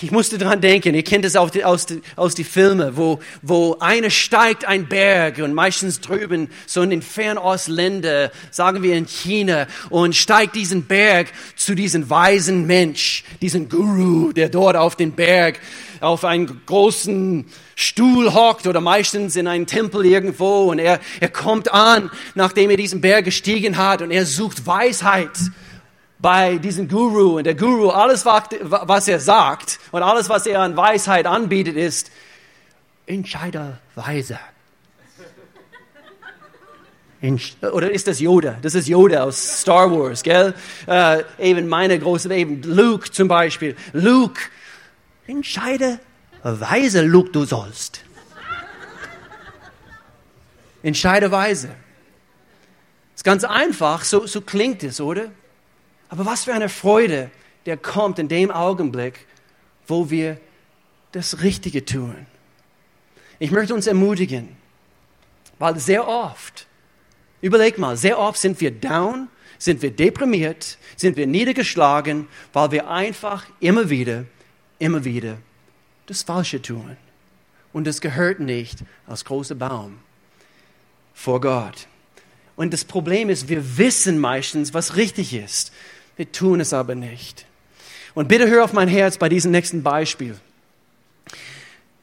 Ich 0.00 0.12
musste 0.12 0.38
dran 0.38 0.60
denken, 0.60 0.94
ihr 0.94 1.02
kennt 1.02 1.24
es 1.24 1.34
auch 1.34 1.50
aus, 1.64 1.88
aus 2.14 2.36
die 2.36 2.44
Filme, 2.44 2.96
wo, 2.96 3.18
wo 3.42 3.78
einer 3.80 4.10
steigt 4.10 4.64
ein 4.64 4.86
Berg 4.86 5.38
und 5.38 5.54
meistens 5.54 6.00
drüben, 6.00 6.50
so 6.66 6.82
in 6.82 6.90
den 6.90 7.02
Fernostländern, 7.02 8.30
sagen 8.52 8.84
wir 8.84 8.94
in 8.94 9.06
China, 9.06 9.66
und 9.88 10.14
steigt 10.14 10.54
diesen 10.54 10.84
Berg 10.84 11.32
zu 11.56 11.74
diesem 11.74 12.08
weisen 12.08 12.68
Mensch, 12.68 13.24
diesen 13.42 13.68
Guru, 13.68 14.32
der 14.32 14.50
dort 14.50 14.76
auf 14.76 14.94
den 14.94 15.10
Berg 15.10 15.58
auf 15.98 16.24
einen 16.24 16.64
großen 16.66 17.44
Stuhl 17.74 18.32
hockt 18.32 18.68
oder 18.68 18.80
meistens 18.80 19.34
in 19.34 19.48
einem 19.48 19.66
Tempel 19.66 20.06
irgendwo. 20.06 20.70
Und 20.70 20.78
er, 20.78 21.00
er 21.18 21.28
kommt 21.28 21.72
an, 21.72 22.08
nachdem 22.36 22.70
er 22.70 22.76
diesen 22.76 23.00
Berg 23.00 23.24
gestiegen 23.24 23.78
hat 23.78 24.00
und 24.00 24.12
er 24.12 24.26
sucht 24.26 24.64
Weisheit 24.64 25.30
bei 26.20 26.58
diesem 26.58 26.88
Guru 26.88 27.38
und 27.38 27.44
der 27.44 27.54
Guru, 27.54 27.90
alles, 27.90 28.26
was 28.26 29.08
er 29.08 29.20
sagt 29.20 29.78
und 29.90 30.02
alles, 30.02 30.28
was 30.28 30.46
er 30.46 30.60
an 30.60 30.76
Weisheit 30.76 31.26
anbietet, 31.26 31.76
ist 31.76 32.10
entscheiderweise. 33.06 34.38
Oder 37.72 37.90
ist 37.90 38.06
das 38.06 38.20
Yoda? 38.20 38.56
Das 38.62 38.74
ist 38.74 38.88
Yoda 38.88 39.24
aus 39.24 39.60
Star 39.60 39.90
Wars, 39.90 40.22
gell? 40.22 40.54
Äh, 40.86 41.22
eben 41.38 41.68
meine 41.68 41.98
große, 41.98 42.34
eben 42.34 42.62
Luke 42.62 43.10
zum 43.10 43.28
Beispiel. 43.28 43.76
Luke, 43.92 44.40
entscheiderweise, 45.26 47.02
Luke, 47.02 47.30
du 47.30 47.44
sollst. 47.44 48.00
Entscheiderweise. 50.82 51.70
Ist 53.14 53.24
ganz 53.24 53.44
einfach, 53.44 54.02
so, 54.04 54.26
so 54.26 54.40
klingt 54.40 54.82
es, 54.82 54.98
oder? 54.98 55.30
Aber 56.10 56.26
was 56.26 56.44
für 56.44 56.52
eine 56.52 56.68
Freude, 56.68 57.30
der 57.66 57.76
kommt 57.76 58.18
in 58.18 58.28
dem 58.28 58.50
Augenblick, 58.50 59.26
wo 59.86 60.10
wir 60.10 60.38
das 61.12 61.42
Richtige 61.42 61.84
tun. 61.84 62.26
Ich 63.38 63.50
möchte 63.50 63.74
uns 63.74 63.86
ermutigen, 63.86 64.56
weil 65.58 65.78
sehr 65.78 66.06
oft, 66.06 66.66
überleg 67.40 67.78
mal, 67.78 67.96
sehr 67.96 68.18
oft 68.18 68.38
sind 68.38 68.60
wir 68.60 68.70
down, 68.70 69.28
sind 69.58 69.82
wir 69.82 69.90
deprimiert, 69.90 70.78
sind 70.96 71.16
wir 71.16 71.26
niedergeschlagen, 71.26 72.28
weil 72.52 72.70
wir 72.72 72.90
einfach 72.90 73.46
immer 73.60 73.88
wieder, 73.88 74.24
immer 74.78 75.04
wieder 75.04 75.38
das 76.06 76.22
Falsche 76.22 76.60
tun. 76.60 76.96
Und 77.72 77.86
das 77.86 78.00
gehört 78.00 78.40
nicht 78.40 78.78
als 79.06 79.24
großer 79.24 79.54
Baum 79.54 80.00
vor 81.14 81.40
Gott. 81.40 81.86
Und 82.56 82.72
das 82.72 82.84
Problem 82.84 83.30
ist, 83.30 83.48
wir 83.48 83.78
wissen 83.78 84.18
meistens, 84.18 84.74
was 84.74 84.96
richtig 84.96 85.34
ist. 85.34 85.72
Wir 86.20 86.30
tun 86.30 86.60
es 86.60 86.74
aber 86.74 86.94
nicht. 86.94 87.46
Und 88.12 88.28
bitte 88.28 88.46
hör 88.46 88.62
auf 88.62 88.74
mein 88.74 88.88
Herz 88.88 89.16
bei 89.16 89.30
diesem 89.30 89.52
nächsten 89.52 89.82
Beispiel. 89.82 90.36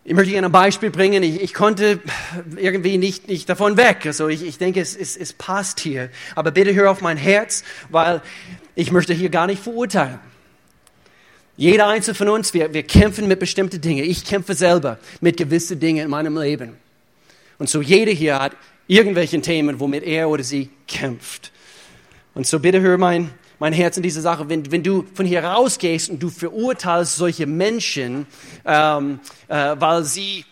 Ich 0.03 0.15
möchte 0.15 0.33
Ihnen 0.33 0.45
ein 0.45 0.51
Beispiel 0.51 0.89
bringen. 0.89 1.21
Ich, 1.21 1.39
ich 1.39 1.53
konnte 1.53 1.99
irgendwie 2.55 2.97
nicht, 2.97 3.27
nicht 3.27 3.47
davon 3.47 3.77
weg. 3.77 4.07
Also 4.07 4.27
ich, 4.27 4.41
ich 4.41 4.57
denke, 4.57 4.81
es, 4.81 4.95
es, 4.95 5.15
es 5.15 5.33
passt 5.33 5.79
hier. 5.79 6.09
Aber 6.33 6.49
bitte 6.49 6.73
hör 6.73 6.89
auf 6.89 7.01
mein 7.01 7.15
Herz, 7.15 7.63
weil 7.89 8.23
ich 8.73 8.91
möchte 8.91 9.13
hier 9.13 9.29
gar 9.29 9.45
nicht 9.45 9.61
verurteilen. 9.61 10.19
Jeder 11.55 11.85
einzelne 11.85 12.15
von 12.15 12.29
uns, 12.29 12.55
wir, 12.55 12.73
wir 12.73 12.81
kämpfen 12.81 13.27
mit 13.27 13.39
bestimmten 13.39 13.79
Dingen. 13.79 14.03
Ich 14.03 14.25
kämpfe 14.25 14.55
selber 14.55 14.97
mit 15.21 15.37
gewissen 15.37 15.79
Dingen 15.79 16.05
in 16.05 16.09
meinem 16.09 16.35
Leben. 16.39 16.75
Und 17.59 17.69
so 17.69 17.83
jeder 17.83 18.13
hier 18.13 18.39
hat 18.39 18.53
irgendwelche 18.87 19.39
Themen, 19.41 19.79
womit 19.79 20.03
er 20.03 20.27
oder 20.27 20.41
sie 20.43 20.71
kämpft. 20.87 21.51
Und 22.33 22.47
so 22.47 22.59
bitte 22.59 22.81
hör 22.81 22.97
mein 22.97 23.29
mein 23.59 23.73
Herz 23.73 23.97
in 23.97 24.03
diese 24.03 24.21
Sache. 24.21 24.49
Wenn, 24.49 24.71
wenn 24.71 24.83
du 24.83 25.05
von 25.13 25.25
hier 25.25 25.43
rausgehst 25.43 26.09
und 26.09 26.21
du 26.21 26.29
verurteilst 26.29 27.15
solche 27.15 27.45
Menschen, 27.45 28.27
ähm, 28.65 29.19
äh, 29.47 29.75
weil 29.79 30.03
sie 30.03 30.45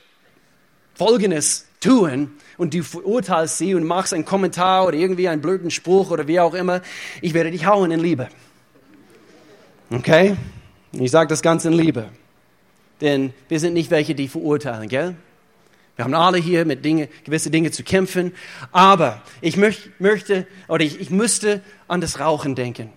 Folgendes 0.96 1.68
tun 1.80 2.32
und 2.58 2.74
du 2.74 2.84
verurteilst 2.84 3.58
sie 3.58 3.76
und 3.76 3.84
machst 3.84 4.14
einen 4.14 4.26
Kommentar 4.26 4.88
oder 4.88 4.98
irgendwie 4.98 5.28
einen 5.28 5.42
blöden 5.42 5.72
Spruch 5.72 6.12
oder 6.12 6.28
wie 6.28 6.40
auch 6.40 6.54
immer, 6.54 6.82
ich 7.22 7.34
werde 7.34 7.52
dich 7.52 7.66
hauen 7.66 7.92
in 7.92 8.00
Liebe. 8.00 8.30
Okay? 9.92 10.36
Ich 10.94 11.12
sage 11.12 11.28
das 11.28 11.42
Ganze 11.42 11.68
in 11.68 11.74
Liebe. 11.74 12.10
Denn 13.02 13.34
wir 13.50 13.60
sind 13.60 13.74
nicht 13.74 13.92
welche, 13.92 14.16
die 14.16 14.28
verurteilen, 14.28 14.88
gell? 14.88 15.16
Wir 15.96 16.06
haben 16.06 16.14
alle 16.14 16.38
hier 16.38 16.66
mit 16.66 16.84
Dinge, 16.84 17.08
gewisse 17.24 17.50
Dinge 17.50 17.72
zu 17.72 17.84
kämpfen. 17.84 18.34
Aber 18.72 19.22
ich 19.42 19.56
möch, 19.56 19.90
möchte 20.00 20.46
oder 20.68 20.84
ich, 20.84 21.00
ich 21.00 21.10
müsste 21.10 21.62
an 21.88 22.02
das 22.02 22.20
Rauchen 22.20 22.56
denken. 22.56 22.92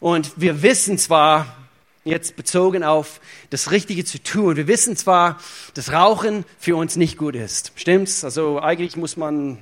Und 0.00 0.32
wir 0.36 0.62
wissen 0.62 0.96
zwar, 0.96 1.56
jetzt 2.04 2.36
bezogen 2.36 2.82
auf 2.82 3.20
das 3.50 3.70
Richtige 3.70 4.04
zu 4.04 4.22
tun, 4.22 4.56
wir 4.56 4.66
wissen 4.66 4.96
zwar, 4.96 5.38
dass 5.74 5.92
Rauchen 5.92 6.44
für 6.58 6.76
uns 6.76 6.96
nicht 6.96 7.18
gut 7.18 7.34
ist. 7.34 7.72
Stimmt's? 7.76 8.24
Also 8.24 8.60
eigentlich 8.60 8.96
muss 8.96 9.18
man 9.18 9.58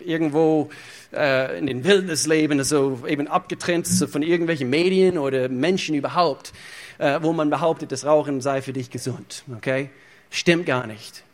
irgendwo 0.00 0.70
äh, 1.12 1.58
in 1.58 1.66
den 1.66 1.84
Wildnis 1.84 2.26
leben, 2.26 2.58
also 2.58 3.02
eben 3.06 3.28
abgetrennt 3.28 3.86
von 3.86 4.22
irgendwelchen 4.22 4.70
Medien 4.70 5.18
oder 5.18 5.48
Menschen 5.48 5.94
überhaupt, 5.94 6.52
äh, 6.98 7.20
wo 7.22 7.32
man 7.32 7.50
behauptet, 7.50 7.92
das 7.92 8.04
Rauchen 8.04 8.40
sei 8.40 8.62
für 8.62 8.72
dich 8.72 8.90
gesund. 8.90 9.44
Okay? 9.56 9.90
Stimmt 10.30 10.66
gar 10.66 10.86
nicht. 10.86 11.25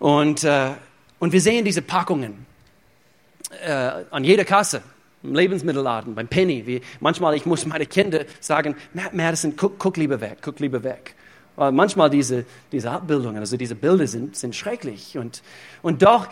Und, 0.00 0.44
äh, 0.44 0.70
und 1.20 1.32
wir 1.32 1.40
sehen 1.40 1.64
diese 1.64 1.82
Packungen 1.82 2.46
äh, 3.64 3.70
an 4.10 4.24
jeder 4.24 4.44
Kasse 4.44 4.82
im 5.22 5.34
Lebensmittelladen, 5.34 6.14
beim 6.14 6.26
Penny. 6.26 6.66
Wie 6.66 6.80
manchmal, 6.98 7.36
ich 7.36 7.46
muss 7.46 7.66
meine 7.66 7.86
Kinder 7.86 8.24
sagen, 8.40 8.74
Madison, 9.12 9.54
guck, 9.56 9.78
guck 9.78 9.96
lieber 9.98 10.20
weg, 10.20 10.38
guck 10.40 10.58
lieber 10.58 10.82
weg. 10.82 11.14
Weil 11.54 11.72
manchmal 11.72 12.08
diese, 12.08 12.46
diese 12.72 12.90
Abbildungen, 12.90 13.38
also 13.38 13.58
diese 13.58 13.74
Bilder 13.74 14.06
sind, 14.06 14.34
sind 14.36 14.56
schrecklich. 14.56 15.18
Und, 15.18 15.42
und 15.82 16.00
doch, 16.02 16.28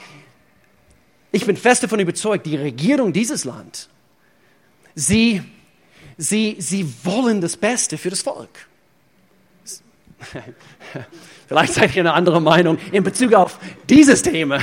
ich 1.30 1.44
bin 1.44 1.56
fest 1.56 1.82
davon 1.82 2.00
überzeugt, 2.00 2.46
die 2.46 2.56
Regierung 2.56 3.12
dieses 3.12 3.44
Land, 3.44 3.90
sie, 4.94 5.42
sie, 6.16 6.56
sie 6.58 6.90
wollen 7.04 7.42
das 7.42 7.58
Beste 7.58 7.98
für 7.98 8.08
das 8.08 8.22
Volk. 8.22 8.66
Vielleicht 11.48 11.74
seid 11.74 11.94
ihr 11.94 12.02
eine 12.02 12.14
andere 12.14 12.40
Meinung 12.40 12.78
in 12.92 13.04
Bezug 13.04 13.34
auf 13.34 13.58
dieses 13.88 14.22
Thema. 14.22 14.60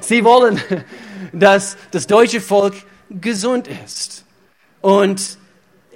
Sie 0.00 0.24
wollen, 0.24 0.60
dass 1.32 1.76
das 1.90 2.06
deutsche 2.06 2.40
Volk 2.40 2.74
gesund 3.10 3.68
ist. 3.84 4.24
Und 4.80 5.38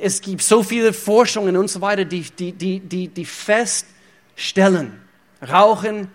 es 0.00 0.20
gibt 0.20 0.42
so 0.42 0.62
viele 0.62 0.92
Forschungen 0.92 1.56
und 1.56 1.68
so 1.68 1.80
weiter, 1.80 2.04
die, 2.04 2.22
die, 2.22 2.52
die, 2.52 2.80
die, 2.80 3.08
die 3.08 3.24
feststellen, 3.24 5.00
Rauchen 5.40 6.10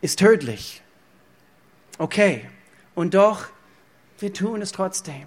ist 0.00 0.18
tödlich. 0.18 0.82
Okay, 1.98 2.46
und 2.94 3.14
doch, 3.14 3.46
wir 4.18 4.32
tun 4.32 4.62
es 4.62 4.72
trotzdem. 4.72 5.26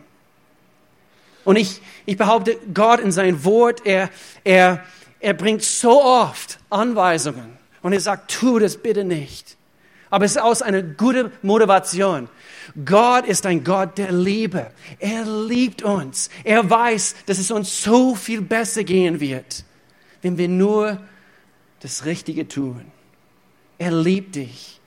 Und 1.46 1.58
ich, 1.58 1.82
ich 2.06 2.18
behaupte, 2.18 2.58
Gott 2.74 3.00
in 3.00 3.12
sein 3.12 3.44
Wort, 3.44 3.86
er, 3.86 4.10
er, 4.44 4.84
er 5.24 5.34
bringt 5.34 5.64
so 5.64 6.04
oft 6.04 6.60
Anweisungen 6.70 7.58
und 7.82 7.94
er 7.94 8.02
sagt, 8.02 8.30
tu 8.30 8.60
das 8.60 8.76
bitte 8.76 9.06
nicht. 9.06 9.56
Aber 10.10 10.26
es 10.26 10.32
ist 10.32 10.42
aus 10.42 10.62
einer 10.62 10.82
guten 10.82 11.32
Motivation. 11.42 12.28
Gott 12.84 13.26
ist 13.26 13.46
ein 13.46 13.64
Gott 13.64 13.98
der 13.98 14.12
Liebe. 14.12 14.70
Er 15.00 15.24
liebt 15.24 15.82
uns. 15.82 16.30
Er 16.44 16.70
weiß, 16.70 17.16
dass 17.26 17.40
es 17.40 17.52
uns 17.52 17.82
so 17.82 18.16
viel 18.16 18.42
besser 18.42 18.84
gehen 18.84 19.22
wird, 19.22 19.64
wenn 20.22 20.38
wir 20.38 20.50
nur 20.50 21.00
das 21.80 22.04
Richtige 22.04 22.48
tun. 22.50 22.86
Er 23.78 23.92
liebt 23.92 24.36
dich. 24.36 24.82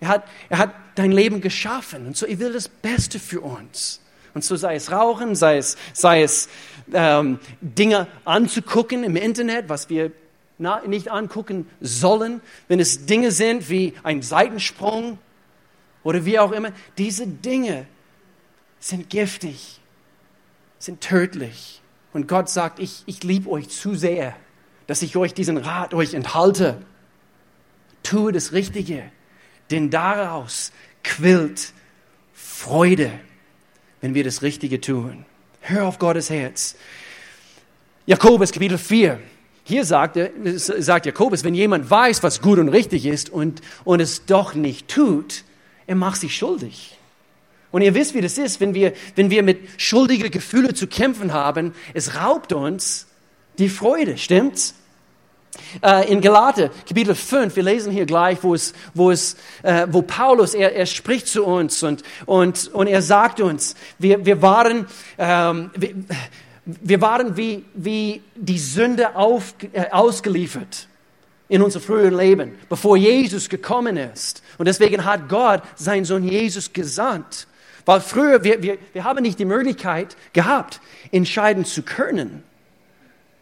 Er 0.00 0.08
hat, 0.08 0.28
er 0.50 0.58
hat 0.58 0.74
dein 0.96 1.12
Leben 1.12 1.40
geschaffen 1.40 2.06
und 2.08 2.16
so 2.16 2.26
er 2.26 2.38
will 2.38 2.52
das 2.52 2.68
Beste 2.68 3.18
für 3.18 3.40
uns. 3.40 4.00
Und 4.34 4.44
so 4.44 4.56
sei 4.56 4.74
es 4.74 4.90
Rauchen, 4.90 5.36
sei 5.36 5.58
es, 5.58 5.76
sei 5.92 6.22
es 6.22 6.48
ähm, 6.92 7.38
Dinge 7.60 8.08
anzugucken 8.24 9.04
im 9.04 9.16
Internet, 9.16 9.68
was 9.68 9.88
wir 9.88 10.10
na, 10.58 10.82
nicht 10.86 11.10
angucken 11.10 11.68
sollen, 11.80 12.40
wenn 12.68 12.80
es 12.80 13.06
Dinge 13.06 13.30
sind 13.30 13.70
wie 13.70 13.94
ein 14.02 14.22
Seitensprung 14.22 15.18
oder 16.02 16.24
wie 16.24 16.38
auch 16.38 16.52
immer. 16.52 16.70
Diese 16.98 17.26
Dinge 17.26 17.86
sind 18.78 19.08
giftig, 19.08 19.80
sind 20.78 21.00
tödlich. 21.00 21.80
Und 22.12 22.28
Gott 22.28 22.48
sagt, 22.48 22.78
ich, 22.78 23.02
ich 23.06 23.24
liebe 23.24 23.50
euch 23.50 23.68
zu 23.68 23.94
sehr, 23.94 24.36
dass 24.86 25.02
ich 25.02 25.16
euch 25.16 25.34
diesen 25.34 25.56
Rat 25.56 25.94
euch 25.94 26.14
enthalte. 26.14 26.82
Tue 28.02 28.32
das 28.32 28.52
Richtige, 28.52 29.10
denn 29.70 29.90
daraus 29.90 30.72
quillt 31.02 31.72
Freude 32.32 33.10
wenn 34.04 34.14
wir 34.14 34.22
das 34.22 34.42
Richtige 34.42 34.82
tun. 34.82 35.24
Hör 35.62 35.86
auf 35.86 35.98
Gottes 35.98 36.28
Herz. 36.28 36.76
Jakobus 38.04 38.52
Kapitel 38.52 38.76
4. 38.76 39.18
Hier 39.62 39.86
sagt, 39.86 40.18
sagt 40.44 41.06
Jakobus, 41.06 41.42
wenn 41.42 41.54
jemand 41.54 41.88
weiß, 41.90 42.22
was 42.22 42.42
gut 42.42 42.58
und 42.58 42.68
richtig 42.68 43.06
ist 43.06 43.30
und, 43.30 43.62
und 43.82 44.00
es 44.00 44.26
doch 44.26 44.54
nicht 44.54 44.88
tut, 44.88 45.44
er 45.86 45.94
macht 45.94 46.20
sich 46.20 46.36
schuldig. 46.36 46.98
Und 47.70 47.80
ihr 47.80 47.94
wisst, 47.94 48.12
wie 48.12 48.20
das 48.20 48.36
ist, 48.36 48.60
wenn 48.60 48.74
wir, 48.74 48.92
wenn 49.14 49.30
wir 49.30 49.42
mit 49.42 49.60
schuldigen 49.78 50.30
Gefühlen 50.30 50.74
zu 50.74 50.86
kämpfen 50.86 51.32
haben, 51.32 51.72
es 51.94 52.14
raubt 52.14 52.52
uns 52.52 53.06
die 53.56 53.70
Freude, 53.70 54.18
stimmt's? 54.18 54.74
Äh, 55.82 56.10
in 56.12 56.20
Galate, 56.20 56.70
Kapitel 56.88 57.14
5, 57.14 57.56
wir 57.56 57.62
lesen 57.62 57.92
hier 57.92 58.06
gleich, 58.06 58.38
wo, 58.42 58.54
es, 58.54 58.72
wo, 58.94 59.10
es, 59.10 59.36
äh, 59.62 59.86
wo 59.90 60.02
Paulus, 60.02 60.54
er, 60.54 60.74
er 60.74 60.86
spricht 60.86 61.26
zu 61.26 61.44
uns 61.44 61.82
und, 61.82 62.02
und, 62.26 62.68
und 62.68 62.86
er 62.86 63.02
sagt 63.02 63.40
uns, 63.40 63.74
wir, 63.98 64.24
wir 64.24 64.42
waren, 64.42 64.86
ähm, 65.18 65.70
wir, 65.74 65.94
wir 66.64 67.00
waren 67.00 67.36
wie, 67.36 67.64
wie 67.74 68.22
die 68.34 68.58
Sünde 68.58 69.16
auf, 69.16 69.54
äh, 69.72 69.90
ausgeliefert 69.90 70.88
in 71.48 71.62
unser 71.62 71.80
frühen 71.80 72.16
Leben, 72.16 72.58
bevor 72.68 72.96
Jesus 72.96 73.48
gekommen 73.48 73.96
ist. 73.96 74.42
Und 74.58 74.66
deswegen 74.66 75.04
hat 75.04 75.28
Gott 75.28 75.62
seinen 75.76 76.04
Sohn 76.04 76.24
Jesus 76.24 76.72
gesandt. 76.72 77.46
Weil 77.84 78.00
früher, 78.00 78.42
wir, 78.42 78.62
wir, 78.62 78.78
wir 78.92 79.04
haben 79.04 79.22
nicht 79.22 79.38
die 79.38 79.44
Möglichkeit 79.44 80.16
gehabt, 80.32 80.80
entscheiden 81.12 81.64
zu 81.66 81.82
können, 81.82 82.42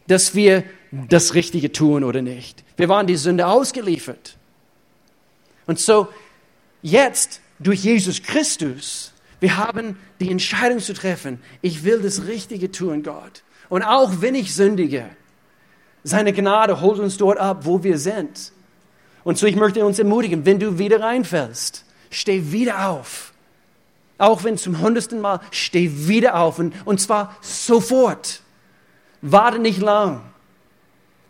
dass 0.06 0.34
wir 0.34 0.64
das 1.08 1.34
Richtige 1.34 1.72
tun 1.72 2.04
oder 2.04 2.22
nicht. 2.22 2.62
Wir 2.76 2.88
waren 2.88 3.06
die 3.06 3.16
Sünde 3.16 3.46
ausgeliefert. 3.46 4.36
Und 5.66 5.78
so 5.78 6.08
jetzt 6.82 7.40
durch 7.58 7.84
Jesus 7.84 8.22
Christus, 8.22 9.12
wir 9.40 9.56
haben 9.56 9.96
die 10.20 10.30
Entscheidung 10.30 10.80
zu 10.80 10.92
treffen, 10.92 11.40
ich 11.62 11.84
will 11.84 12.00
das 12.02 12.26
Richtige 12.26 12.70
tun, 12.70 13.02
Gott. 13.02 13.42
Und 13.68 13.82
auch 13.82 14.20
wenn 14.20 14.34
ich 14.34 14.54
sündige, 14.54 15.06
seine 16.04 16.32
Gnade 16.32 16.80
holt 16.80 16.98
uns 16.98 17.16
dort 17.16 17.38
ab, 17.38 17.64
wo 17.64 17.82
wir 17.82 17.98
sind. 17.98 18.52
Und 19.24 19.38
so 19.38 19.46
ich 19.46 19.56
möchte 19.56 19.84
uns 19.84 19.98
ermutigen, 19.98 20.44
wenn 20.44 20.58
du 20.58 20.78
wieder 20.78 21.00
reinfällst, 21.00 21.84
steh 22.10 22.52
wieder 22.52 22.88
auf. 22.88 23.32
Auch 24.18 24.44
wenn 24.44 24.58
zum 24.58 24.80
hundertsten 24.80 25.20
Mal, 25.20 25.40
steh 25.50 25.90
wieder 26.08 26.36
auf 26.36 26.58
und, 26.58 26.74
und 26.84 27.00
zwar 27.00 27.36
sofort. 27.40 28.40
Warte 29.22 29.58
nicht 29.58 29.80
lang. 29.80 30.20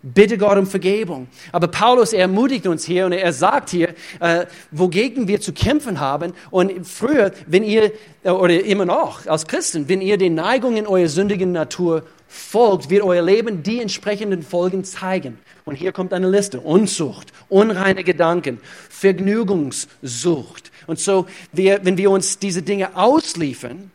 Bitte 0.04 0.36
Gott 0.36 0.58
um 0.58 0.66
Vergebung. 0.66 1.28
Aber 1.52 1.68
Paulus 1.68 2.12
ermutigt 2.12 2.66
uns 2.66 2.84
hier 2.84 3.06
und 3.06 3.12
er 3.12 3.32
sagt 3.32 3.70
hier, 3.70 3.94
äh, 4.18 4.46
wogegen 4.72 5.28
wir 5.28 5.40
zu 5.40 5.52
kämpfen 5.52 6.00
haben. 6.00 6.32
Und 6.50 6.84
früher, 6.84 7.30
wenn 7.46 7.62
ihr, 7.62 7.92
äh, 8.24 8.30
oder 8.30 8.64
immer 8.64 8.84
noch 8.84 9.26
als 9.28 9.46
Christen, 9.46 9.88
wenn 9.88 10.00
ihr 10.00 10.18
den 10.18 10.34
Neigungen 10.34 10.88
eurer 10.88 11.08
sündigen 11.08 11.52
Natur 11.52 12.02
folgt, 12.26 12.90
wird 12.90 13.04
euer 13.04 13.22
Leben 13.22 13.62
die 13.62 13.80
entsprechenden 13.80 14.42
Folgen 14.42 14.82
zeigen. 14.82 15.38
Und 15.64 15.76
hier 15.76 15.92
kommt 15.92 16.12
eine 16.12 16.28
Liste. 16.28 16.58
Unzucht, 16.58 17.32
unreine 17.48 18.02
Gedanken, 18.02 18.58
Vergnügungssucht. 18.90 20.72
Und 20.88 20.98
so, 20.98 21.26
wir, 21.52 21.84
wenn 21.84 21.96
wir 21.96 22.10
uns 22.10 22.40
diese 22.40 22.62
Dinge 22.62 22.96
ausliefern, 22.96 23.92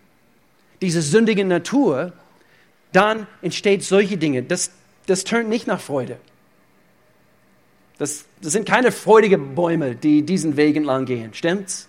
diese 0.79 1.01
sündige 1.01 1.43
Natur, 1.43 2.13
dann 2.97 3.27
entsteht 3.41 3.83
solche 3.83 4.17
Dinge. 4.17 4.41
Das, 4.41 4.71
das 5.05 5.23
tönt 5.23 5.49
nicht 5.49 5.67
nach 5.67 5.79
Freude. 5.79 6.17
Das, 7.99 8.25
das 8.41 8.53
sind 8.53 8.67
keine 8.67 8.91
freudigen 8.91 9.55
Bäume, 9.55 9.95
die 9.95 10.23
diesen 10.23 10.57
Weg 10.57 10.75
entlang 10.75 11.05
gehen. 11.05 11.33
Stimmt's? 11.33 11.87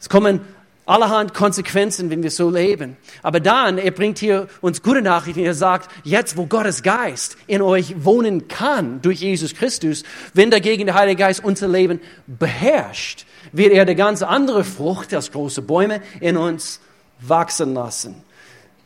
Es 0.00 0.08
kommen 0.08 0.40
allerhand 0.86 1.34
Konsequenzen, 1.34 2.10
wenn 2.10 2.22
wir 2.22 2.30
so 2.30 2.48
leben. 2.48 2.96
Aber 3.22 3.40
dann, 3.40 3.78
er 3.78 3.90
bringt 3.90 4.18
hier 4.18 4.46
uns 4.60 4.82
gute 4.82 5.02
Nachrichten. 5.02 5.40
Er 5.40 5.54
sagt, 5.54 5.90
jetzt, 6.04 6.36
wo 6.36 6.46
Gottes 6.46 6.84
Geist 6.84 7.36
in 7.48 7.60
euch 7.62 8.04
wohnen 8.04 8.46
kann 8.46 9.02
durch 9.02 9.20
Jesus 9.20 9.54
Christus, 9.54 10.04
wenn 10.32 10.50
dagegen 10.50 10.86
der 10.86 10.94
Heilige 10.94 11.18
Geist 11.18 11.42
unser 11.42 11.66
Leben 11.66 12.00
beherrscht, 12.26 13.26
wird 13.50 13.72
er 13.72 13.84
die 13.84 13.96
ganz 13.96 14.22
andere 14.22 14.62
Frucht, 14.62 15.12
als 15.12 15.32
große 15.32 15.62
Bäume, 15.62 16.02
in 16.20 16.36
uns 16.36 16.80
wachsen 17.20 17.74
lassen. 17.74 18.22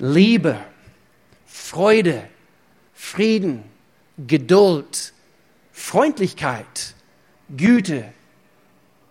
Liebe, 0.00 0.58
Freude, 1.44 2.26
Frieden, 2.94 3.64
Geduld, 4.26 5.12
Freundlichkeit, 5.72 6.94
Güte, 7.54 8.12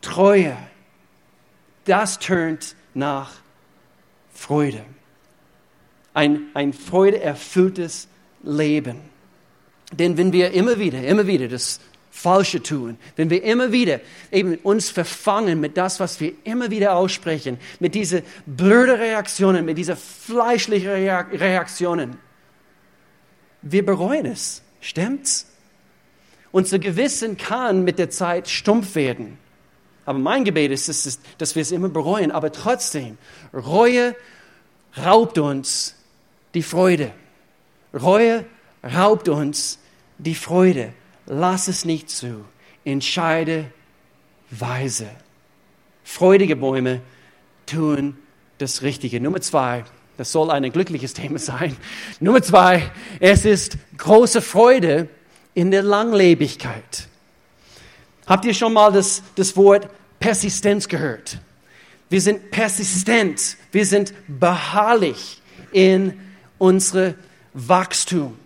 Treue. 0.02 0.58
Das 1.86 2.17
turnt 2.17 2.75
nach 2.95 3.34
Freude. 4.34 4.84
Ein, 6.15 6.47
ein 6.56 6.73
freudeerfülltes 6.73 8.08
Leben. 8.41 8.99
Denn 9.91 10.17
wenn 10.17 10.34
wir 10.34 10.52
immer 10.52 10.80
wieder, 10.80 11.04
immer 11.04 11.28
wieder 11.28 11.47
das 11.47 11.80
Falsche 12.12 12.62
tun, 12.62 12.98
wenn 13.15 13.30
wir 13.30 13.43
immer 13.43 13.72
wieder 13.72 14.02
eben 14.32 14.56
uns 14.58 14.89
verfangen 14.89 15.60
mit 15.60 15.78
das, 15.78 16.00
was 16.00 16.19
wir 16.19 16.34
immer 16.43 16.72
wieder 16.72 16.95
aussprechen, 16.95 17.58
mit 17.80 17.95
diesen 17.95 18.24
blöden 18.45 18.95
Reaktionen, 18.95 19.65
mit 19.65 19.78
diesen 19.78 19.95
fleischlichen 19.95 20.89
Reaktionen, 20.89 22.17
wir 23.62 23.86
bereuen 23.86 24.26
es. 24.26 24.62
Stimmt's? 24.82 25.45
Unser 26.52 26.80
Gewissen 26.80 27.38
kann 27.38 27.84
mit 27.84 28.00
der 28.00 28.10
Zeit 28.10 28.50
stumpf 28.50 28.95
werden. 28.95 29.38
aber 30.06 30.17
mein 30.17 30.43
Gebet 30.43 30.72
ist, 30.72 30.89
dass, 30.89 31.19
dass 31.38 31.56
wir 31.56 31.62
es 31.62 31.72
immer 31.72 31.89
bereuen. 31.89 32.32
Aber 32.32 32.52
trotzdem, 32.52 33.17
Reue 33.54 34.15
raubt 34.98 35.38
uns 35.38 35.95
die 36.56 36.63
Freude. 36.63 37.12
Reue 37.93 38.45
raubt 38.84 39.30
uns 39.30 39.78
die 40.17 40.34
Freude. 40.34 40.93
Lass 41.30 41.68
es 41.68 41.86
nicht 41.86 42.10
zu. 42.10 42.44
Entscheide 42.84 43.72
weise. 44.50 45.08
Freudige 46.04 46.56
Bäume 46.56 47.02
tun 47.68 48.18
das 48.58 48.82
Richtige. 48.82 49.22
Nummer 49.22 49.39
zwei, 49.39 49.86
das 50.18 50.32
soll 50.32 50.50
ein 50.50 50.70
glückliches 50.72 51.13
Thema 51.13 51.38
sein. 51.39 51.78
Nummer 52.20 52.42
zwei, 52.42 52.92
es 53.20 53.46
ist 53.46 53.78
große 53.98 54.42
Freude 54.42 55.08
in 55.54 55.70
der 55.70 55.84
Langlebigkeit. 55.84 57.08
Habt 58.26 58.46
ihr 58.46 58.54
schon 58.56 58.74
mal 58.74 58.92
das, 58.92 59.22
das 59.36 59.56
Wort 59.56 59.88
Persistenz 60.20 60.88
gehört? 60.88 61.39
Wir 62.10 62.22
sind 62.22 62.50
persistent, 62.50 63.56
wir 63.72 63.86
sind 63.86 64.13
beharrlich 64.28 65.44
in 65.72 66.20
unsere 66.58 67.13
Wachstum, 67.54 68.38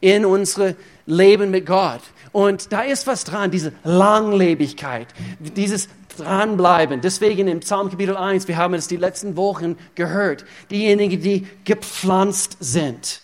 in 0.00 0.24
unsere 0.24 0.76
Leben 1.06 1.50
mit 1.50 1.66
Gott. 1.66 2.02
Und 2.32 2.72
da 2.72 2.82
ist 2.82 3.06
was 3.06 3.24
dran, 3.24 3.50
diese 3.50 3.72
Langlebigkeit, 3.82 5.08
dieses 5.40 5.88
Dranbleiben. 6.16 7.00
Deswegen 7.00 7.48
im 7.48 7.60
Psalm 7.60 7.90
Kapitel 7.90 8.16
1, 8.16 8.46
wir 8.46 8.56
haben 8.56 8.74
es 8.74 8.88
die 8.88 8.96
letzten 8.96 9.36
Wochen 9.36 9.76
gehört, 9.94 10.44
diejenigen, 10.70 11.20
die 11.20 11.46
gepflanzt 11.64 12.56
sind. 12.60 13.22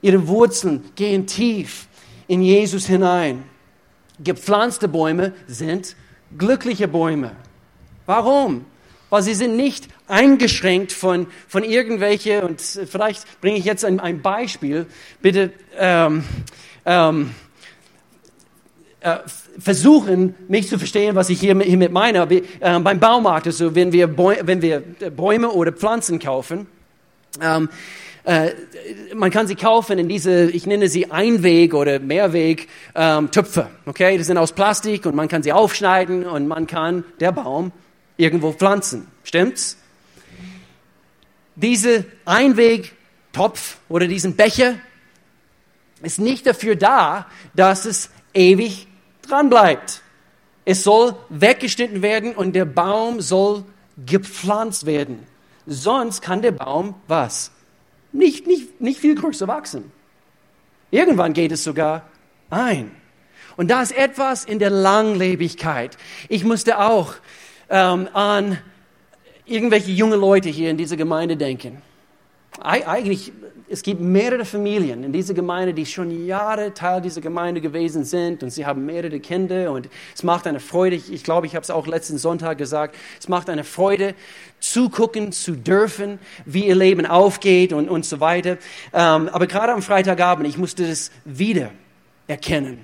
Ihre 0.00 0.26
Wurzeln 0.28 0.84
gehen 0.94 1.26
tief 1.26 1.86
in 2.26 2.42
Jesus 2.42 2.86
hinein. 2.86 3.44
Gepflanzte 4.20 4.88
Bäume 4.88 5.32
sind 5.46 5.96
glückliche 6.36 6.88
Bäume. 6.88 7.32
Warum? 8.06 8.64
Weil 9.10 9.22
sie 9.22 9.34
sind 9.34 9.56
nicht 9.56 9.88
eingeschränkt 10.06 10.92
von, 10.92 11.26
von 11.48 11.64
irgendwelche, 11.64 12.44
und 12.46 12.60
vielleicht 12.60 13.40
bringe 13.40 13.58
ich 13.58 13.64
jetzt 13.64 13.84
ein, 13.84 14.00
ein 14.00 14.22
Beispiel, 14.22 14.86
bitte 15.20 15.52
ähm, 15.78 16.24
ähm, 16.84 17.34
äh, 19.04 19.18
versuchen, 19.58 20.34
mich 20.48 20.66
zu 20.66 20.78
verstehen, 20.78 21.14
was 21.14 21.28
ich 21.28 21.38
hier, 21.38 21.54
hiermit 21.60 21.92
meine. 21.92 22.30
Wie, 22.30 22.42
äh, 22.60 22.78
beim 22.80 22.98
Baumarkt, 22.98 23.46
also 23.46 23.74
wenn 23.74 23.92
wir, 23.92 24.06
Bäu 24.06 24.36
wenn 24.44 24.62
wir 24.62 24.80
Bäume 25.14 25.50
oder 25.50 25.72
Pflanzen 25.72 26.18
kaufen, 26.18 26.66
ähm, 27.42 27.68
äh, 28.24 28.52
man 29.14 29.30
kann 29.30 29.46
sie 29.46 29.56
kaufen 29.56 29.98
in 29.98 30.08
diese, 30.08 30.50
ich 30.50 30.66
nenne 30.66 30.88
sie 30.88 31.10
Einweg- 31.10 31.74
oder 31.74 31.98
Mehrweg-Töpfe. 31.98 33.60
Ähm, 33.60 33.76
okay, 33.84 34.16
die 34.16 34.24
sind 34.24 34.38
aus 34.38 34.52
Plastik 34.52 35.04
und 35.04 35.14
man 35.14 35.28
kann 35.28 35.42
sie 35.42 35.52
aufschneiden 35.52 36.24
und 36.24 36.48
man 36.48 36.66
kann 36.66 37.04
der 37.20 37.32
Baum 37.32 37.72
irgendwo 38.16 38.52
pflanzen. 38.52 39.06
Stimmt's? 39.22 39.76
Diese 41.56 42.06
Einweg-Topf 42.24 43.76
oder 43.90 44.08
diesen 44.08 44.34
Becher 44.34 44.76
ist 46.02 46.18
nicht 46.18 46.46
dafür 46.46 46.74
da, 46.74 47.26
dass 47.54 47.84
es 47.84 48.08
ewig 48.32 48.86
dran 49.26 49.50
bleibt. 49.50 50.02
Es 50.64 50.82
soll 50.82 51.16
weggeschnitten 51.28 52.02
werden 52.02 52.34
und 52.34 52.54
der 52.54 52.64
Baum 52.64 53.20
soll 53.20 53.64
gepflanzt 54.06 54.86
werden. 54.86 55.26
Sonst 55.66 56.22
kann 56.22 56.42
der 56.42 56.52
Baum 56.52 56.94
was? 57.06 57.50
Nicht, 58.12 58.46
nicht, 58.46 58.80
nicht 58.80 59.00
viel 59.00 59.14
größer 59.14 59.48
wachsen. 59.48 59.92
Irgendwann 60.90 61.32
geht 61.32 61.52
es 61.52 61.64
sogar 61.64 62.08
ein. 62.50 62.90
Und 63.56 63.70
da 63.70 63.82
ist 63.82 63.96
etwas 63.96 64.44
in 64.44 64.58
der 64.58 64.70
Langlebigkeit. 64.70 65.96
Ich 66.28 66.44
musste 66.44 66.78
auch 66.78 67.14
ähm, 67.68 68.08
an 68.12 68.58
irgendwelche 69.44 69.90
junge 69.90 70.16
Leute 70.16 70.48
hier 70.48 70.70
in 70.70 70.76
dieser 70.76 70.96
Gemeinde 70.96 71.36
denken. 71.36 71.82
Eigentlich 72.60 73.32
es 73.74 73.82
gibt 73.82 74.00
mehrere 74.00 74.44
Familien 74.44 75.02
in 75.02 75.12
dieser 75.12 75.34
Gemeinde, 75.34 75.74
die 75.74 75.84
schon 75.84 76.26
Jahre 76.26 76.72
Teil 76.74 77.00
dieser 77.00 77.20
Gemeinde 77.20 77.60
gewesen 77.60 78.04
sind 78.04 78.44
und 78.44 78.50
sie 78.50 78.64
haben 78.64 78.86
mehrere 78.86 79.18
Kinder 79.18 79.72
und 79.72 79.88
es 80.14 80.22
macht 80.22 80.46
eine 80.46 80.60
Freude, 80.60 80.94
ich 80.94 81.24
glaube, 81.24 81.48
ich 81.48 81.56
habe 81.56 81.64
es 81.64 81.70
auch 81.70 81.88
letzten 81.88 82.16
Sonntag 82.16 82.56
gesagt, 82.56 82.94
es 83.18 83.26
macht 83.26 83.50
eine 83.50 83.64
Freude, 83.64 84.14
zugucken 84.60 85.32
zu 85.32 85.56
dürfen, 85.56 86.20
wie 86.44 86.68
ihr 86.68 86.76
Leben 86.76 87.04
aufgeht 87.04 87.72
und, 87.72 87.88
und 87.88 88.06
so 88.06 88.20
weiter. 88.20 88.58
Ähm, 88.92 89.28
aber 89.28 89.48
gerade 89.48 89.72
am 89.72 89.82
Freitagabend, 89.82 90.46
ich 90.46 90.56
musste 90.56 90.86
das 90.86 91.10
wieder 91.24 91.72
erkennen. 92.28 92.78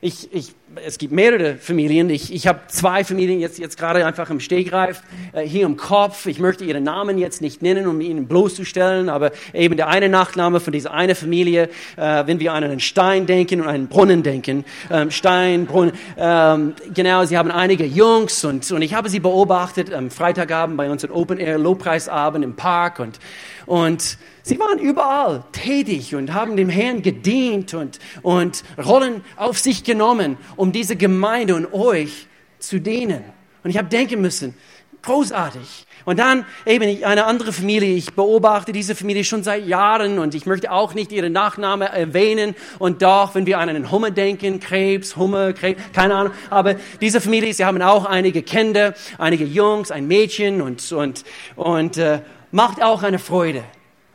Ich, 0.00 0.32
ich 0.32 0.54
es 0.84 0.98
gibt 0.98 1.12
mehrere 1.12 1.56
Familien. 1.56 2.10
Ich, 2.10 2.32
ich 2.32 2.46
habe 2.46 2.60
zwei 2.68 3.04
Familien 3.04 3.40
jetzt, 3.40 3.58
jetzt 3.58 3.78
gerade 3.78 4.04
einfach 4.06 4.30
im 4.30 4.40
Stegreif 4.40 5.02
äh, 5.32 5.42
hier 5.42 5.66
im 5.66 5.76
Kopf. 5.76 6.26
Ich 6.26 6.38
möchte 6.38 6.64
ihre 6.64 6.80
Namen 6.80 7.18
jetzt 7.18 7.40
nicht 7.40 7.62
nennen, 7.62 7.86
um 7.86 8.00
ihnen 8.00 8.26
bloßzustellen, 8.26 9.08
aber 9.08 9.32
eben 9.52 9.76
der 9.76 9.88
eine 9.88 10.08
Nachname 10.08 10.60
von 10.60 10.72
dieser 10.72 10.92
eine 10.92 11.14
Familie, 11.14 11.68
äh, 11.96 12.26
wenn 12.26 12.40
wir 12.40 12.52
an 12.52 12.64
einen 12.64 12.80
Stein 12.80 13.26
denken 13.26 13.60
und 13.60 13.68
einen 13.68 13.88
Brunnen 13.88 14.22
denken, 14.22 14.64
ähm, 14.90 15.10
Stein, 15.10 15.66
Brunnen, 15.66 15.92
ähm, 16.16 16.74
genau, 16.92 17.24
sie 17.24 17.38
haben 17.38 17.50
einige 17.50 17.84
Jungs 17.84 18.44
und, 18.44 18.70
und 18.70 18.82
ich 18.82 18.94
habe 18.94 19.08
sie 19.08 19.20
beobachtet 19.20 19.92
am 19.92 20.10
Freitagabend 20.10 20.76
bei 20.76 20.90
unserem 20.90 21.14
Open 21.14 21.38
Air 21.38 21.58
Lobpreisabend 21.58 22.44
im 22.44 22.56
Park 22.56 22.98
und, 22.98 23.18
und 23.66 24.18
Sie 24.46 24.58
waren 24.58 24.78
überall 24.78 25.42
tätig 25.52 26.14
und 26.14 26.34
haben 26.34 26.54
dem 26.54 26.68
Herrn 26.68 27.00
gedient 27.00 27.72
und, 27.72 27.98
und 28.20 28.62
Rollen 28.76 29.24
auf 29.36 29.58
sich 29.58 29.84
genommen, 29.84 30.36
um 30.56 30.70
diese 30.70 30.96
Gemeinde 30.96 31.54
und 31.54 31.72
euch 31.72 32.26
zu 32.58 32.78
dienen. 32.78 33.24
Und 33.62 33.70
ich 33.70 33.78
habe 33.78 33.88
denken 33.88 34.20
müssen, 34.20 34.54
großartig. 35.00 35.86
Und 36.04 36.18
dann 36.18 36.44
eben 36.66 37.02
eine 37.04 37.24
andere 37.24 37.54
Familie. 37.54 37.94
Ich 37.94 38.12
beobachte 38.12 38.72
diese 38.72 38.94
Familie 38.94 39.24
schon 39.24 39.42
seit 39.42 39.66
Jahren 39.66 40.18
und 40.18 40.34
ich 40.34 40.44
möchte 40.44 40.70
auch 40.70 40.92
nicht 40.92 41.10
ihre 41.10 41.30
Nachname 41.30 41.86
erwähnen. 41.86 42.54
Und 42.78 43.00
doch, 43.00 43.34
wenn 43.34 43.46
wir 43.46 43.58
an 43.58 43.70
einen 43.70 43.90
Hummer 43.90 44.10
denken, 44.10 44.60
Krebs, 44.60 45.16
Hummer, 45.16 45.54
Krebs, 45.54 45.80
keine 45.94 46.16
Ahnung. 46.16 46.34
Aber 46.50 46.74
diese 47.00 47.22
Familie, 47.22 47.54
sie 47.54 47.64
haben 47.64 47.80
auch 47.80 48.04
einige 48.04 48.42
Kinder, 48.42 48.92
einige 49.16 49.46
Jungs, 49.46 49.90
ein 49.90 50.06
Mädchen 50.06 50.60
und, 50.60 50.92
und, 50.92 51.24
und 51.56 51.96
äh, 51.96 52.20
macht 52.50 52.82
auch 52.82 53.02
eine 53.02 53.18
Freude 53.18 53.64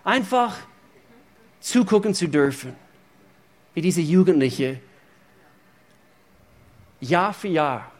einfach 0.03 0.57
zugucken 1.59 2.13
zu 2.13 2.27
dürfen, 2.27 2.75
wie 3.73 3.81
diese 3.81 4.01
Jugendliche 4.01 4.79
Jahr 7.01 7.33
für 7.33 7.47
Jahr 7.47 7.91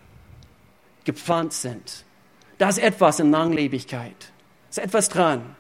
gepflanzt 1.04 1.62
sind. 1.62 2.06
Da 2.58 2.70
ist 2.70 2.80
etwas 2.80 3.20
in 3.20 3.32
Langlebigkeit. 3.32 4.16
Da 4.20 4.70
ist 4.70 4.78
etwas 4.80 5.10
dran, 5.10 5.56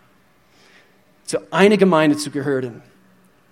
zu 1.23 1.39
einer 1.51 1.77
Gemeinde 1.77 2.17
zu 2.17 2.31
gehören. 2.31 2.81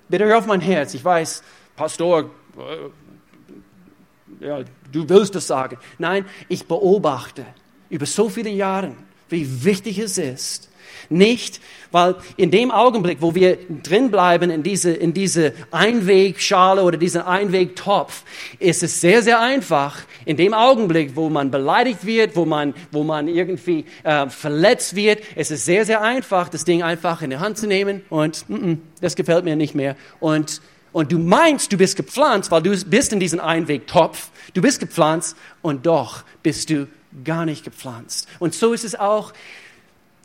Bitte 0.10 0.26
hör 0.26 0.38
auf 0.38 0.45
mein 0.45 0.62
Herz. 0.62 0.93
Ich 0.93 1.04
weiß, 1.04 1.43
Pastor, 1.76 2.30
äh, 2.58 4.45
ja, 4.45 4.63
du 4.91 5.08
willst 5.08 5.36
das 5.36 5.47
sagen. 5.47 5.78
Nein, 5.97 6.26
ich 6.50 6.67
beobachte 6.67 7.45
über 7.89 8.06
so 8.06 8.30
viele 8.30 8.50
Jahre, 8.50 8.95
wie 9.30 9.63
wichtig 9.63 10.00
es 10.00 10.17
ist, 10.17 10.69
nicht, 11.10 11.62
weil 11.91 12.15
in 12.36 12.52
dem 12.52 12.71
Augenblick, 12.71 13.21
wo 13.21 13.34
wir 13.34 13.58
drin 13.84 14.12
bleiben 14.12 14.50
in 14.50 14.63
diese, 14.63 14.91
in 14.91 15.13
diese 15.13 15.54
Einwegschale 15.71 16.84
oder 16.84 16.97
diesen 16.97 17.21
Einwegtopf, 17.21 18.23
ist 18.60 18.84
es 18.84 19.00
sehr, 19.02 19.21
sehr 19.21 19.39
einfach. 19.39 20.00
In 20.26 20.38
dem 20.38 20.54
Augenblick, 20.54 21.15
wo 21.15 21.30
man 21.30 21.52
beleidigt 21.52 22.06
wird, 22.06 22.36
wo 22.36 22.45
man, 22.45 22.73
wo 22.91 23.04
man 23.04 23.28
irgendwie 23.28 23.86
äh, 24.04 24.30
verletzt 24.30 24.95
wird, 24.95 25.21
ist 25.36 25.52
es 25.52 25.65
sehr, 25.65 25.86
sehr 25.86 26.02
einfach, 26.02 26.50
das 26.50 26.65
Ding 26.65 26.84
einfach 26.84 27.21
in 27.21 27.30
die 27.30 27.38
Hand 27.38 27.58
zu 27.58 27.67
nehmen 27.67 28.02
und 28.10 28.47
mm 28.50 28.56
-mm, 28.56 28.78
das 29.02 29.15
gefällt 29.15 29.45
mir 29.45 29.56
nicht 29.56 29.76
mehr. 29.76 29.95
Und 30.19 30.62
und 30.93 31.12
du 31.12 31.19
meinst, 31.19 31.71
du 31.71 31.78
bist 31.78 31.95
gepflanzt, 31.95 32.50
weil 32.50 32.63
du 32.63 32.76
bist 32.86 33.13
in 33.13 33.19
diesem 33.19 33.39
Einwegtopf. 33.39 34.32
Du 34.56 34.63
bist 34.63 34.80
gepflanzt 34.80 35.38
und 35.62 35.86
doch 35.86 36.23
bist 36.41 36.71
du 36.71 36.88
gar 37.23 37.45
nicht 37.45 37.63
gepflanzt. 37.63 38.28
Und 38.39 38.56
so 38.56 38.73
ist 38.73 38.84
es 38.84 38.95
auch 38.95 39.34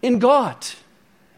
in 0.03 0.21
Gott. 0.21 0.77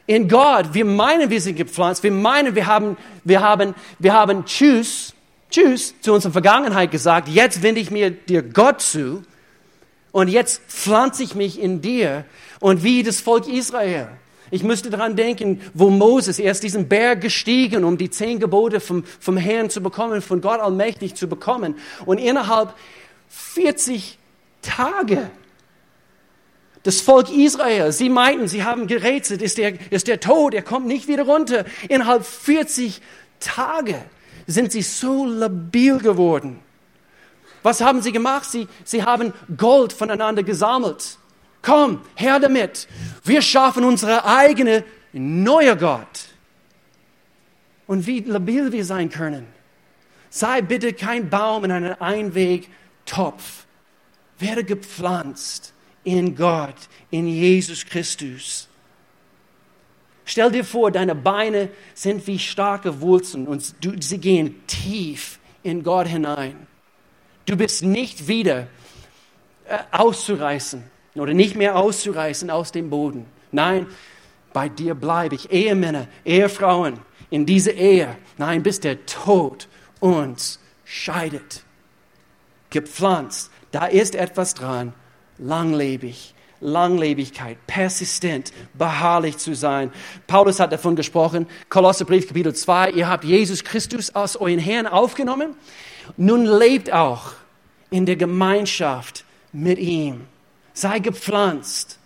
In 0.06 0.28
Gott. 0.28 0.74
Wir 0.74 0.84
meinen, 0.84 1.30
wir 1.30 1.40
sind 1.40 1.56
gepflanzt. 1.56 2.02
Wir 2.02 2.10
meinen, 2.10 2.56
wir 2.56 2.66
haben, 2.66 2.96
wir 3.22 3.40
haben, 3.40 3.74
wir 4.00 4.12
haben 4.12 4.44
Tschüss, 4.44 5.14
Tschüss 5.50 5.94
zu 6.00 6.12
unserer 6.12 6.32
Vergangenheit 6.32 6.90
gesagt. 6.90 7.28
Jetzt 7.28 7.62
wende 7.62 7.80
ich 7.80 7.92
mir 7.92 8.10
dir 8.10 8.42
Gott 8.42 8.80
zu. 8.80 9.22
Und 10.10 10.28
jetzt 10.28 10.62
pflanze 10.68 11.22
ich 11.22 11.34
mich 11.34 11.60
in 11.60 11.80
dir. 11.80 12.24
Und 12.58 12.82
wie 12.82 13.02
das 13.02 13.20
Volk 13.20 13.46
Israel. 13.46 14.08
Ich 14.50 14.62
müsste 14.62 14.90
daran 14.90 15.16
denken, 15.16 15.60
wo 15.72 15.90
Moses 15.90 16.38
erst 16.38 16.62
diesen 16.62 16.88
Berg 16.88 17.20
gestiegen, 17.20 17.82
um 17.82 17.98
die 17.98 18.10
zehn 18.10 18.38
Gebote 18.38 18.80
vom, 18.80 19.04
vom 19.18 19.36
Herrn 19.36 19.70
zu 19.70 19.80
bekommen, 19.80 20.22
von 20.22 20.40
Gott 20.40 20.60
allmächtig 20.60 21.14
zu 21.14 21.28
bekommen. 21.28 21.76
Und 22.06 22.18
innerhalb 22.18 22.74
40 23.28 24.18
Tage 24.62 25.30
das 26.84 27.00
Volk 27.00 27.30
Israel, 27.30 27.92
sie 27.92 28.10
meinten, 28.10 28.46
sie 28.46 28.62
haben 28.62 28.86
gerätselt, 28.86 29.40
ist 29.40 29.56
der, 29.56 29.90
ist 29.90 30.06
der 30.06 30.20
Tod, 30.20 30.52
er 30.52 30.62
kommt 30.62 30.86
nicht 30.86 31.08
wieder 31.08 31.24
runter. 31.24 31.64
Innerhalb 31.88 32.24
40 32.26 33.00
Tage 33.40 33.96
sind 34.46 34.70
sie 34.70 34.82
so 34.82 35.24
labil 35.24 35.98
geworden. 35.98 36.60
Was 37.62 37.80
haben 37.80 38.02
sie 38.02 38.12
gemacht? 38.12 38.44
Sie, 38.50 38.68
sie 38.84 39.02
haben 39.02 39.32
Gold 39.56 39.94
voneinander 39.94 40.42
gesammelt. 40.42 41.18
Komm, 41.62 42.02
her 42.16 42.38
damit. 42.38 42.86
Wir 43.24 43.40
schaffen 43.40 43.84
unsere 43.84 44.26
eigene 44.26 44.84
neue 45.14 45.78
Gott. 45.78 46.26
Und 47.86 48.06
wie 48.06 48.20
labil 48.20 48.72
wir 48.72 48.84
sein 48.84 49.08
können. 49.08 49.46
Sei 50.28 50.60
bitte 50.60 50.92
kein 50.92 51.30
Baum 51.30 51.64
in 51.64 51.70
einem 51.70 51.96
Einwegtopf. 51.98 53.64
Werde 54.38 54.64
gepflanzt 54.64 55.73
in 56.04 56.36
Gott, 56.36 56.76
in 57.10 57.26
Jesus 57.26 57.84
Christus. 57.84 58.68
Stell 60.24 60.50
dir 60.50 60.64
vor, 60.64 60.90
deine 60.90 61.14
Beine 61.14 61.68
sind 61.94 62.26
wie 62.26 62.38
starke 62.38 63.00
Wurzeln 63.00 63.46
und 63.46 63.74
sie 64.02 64.18
gehen 64.18 64.66
tief 64.66 65.38
in 65.62 65.82
Gott 65.82 66.06
hinein. 66.06 66.66
Du 67.46 67.56
bist 67.56 67.82
nicht 67.82 68.26
wieder 68.26 68.68
äh, 69.66 69.78
auszureißen 69.90 70.82
oder 71.14 71.34
nicht 71.34 71.56
mehr 71.56 71.76
auszureißen 71.76 72.50
aus 72.50 72.72
dem 72.72 72.88
Boden. 72.88 73.26
Nein, 73.52 73.86
bei 74.52 74.68
dir 74.68 74.94
bleibe 74.94 75.34
ich. 75.34 75.50
Ehemänner, 75.50 76.08
Ehefrauen, 76.24 77.00
in 77.28 77.44
diese 77.44 77.72
Ehe. 77.72 78.16
Nein, 78.38 78.62
bis 78.62 78.80
der 78.80 79.04
Tod 79.04 79.68
uns 80.00 80.58
scheidet. 80.84 81.64
Gepflanzt, 82.70 83.50
da 83.72 83.86
ist 83.86 84.14
etwas 84.14 84.54
dran, 84.54 84.94
langlebig. 85.38 86.34
Langlebigkeit, 86.60 87.58
persistent, 87.66 88.52
beharrlich 88.72 89.36
zu 89.36 89.54
sein. 89.54 89.92
Paulus 90.26 90.60
hat 90.60 90.72
davon 90.72 90.96
gesprochen, 90.96 91.46
Kolosserbrief 91.68 92.26
Kapitel 92.26 92.54
2, 92.54 92.92
ihr 92.92 93.08
habt 93.08 93.24
Jesus 93.24 93.64
Christus 93.64 94.14
als 94.14 94.36
euren 94.36 94.58
Herrn 94.58 94.86
aufgenommen, 94.86 95.54
nun 96.16 96.46
lebt 96.46 96.90
auch 96.90 97.32
in 97.90 98.06
der 98.06 98.16
Gemeinschaft 98.16 99.24
mit 99.52 99.78
ihm. 99.78 100.22
Sei 100.72 100.98
gepflanzt. 100.98 101.98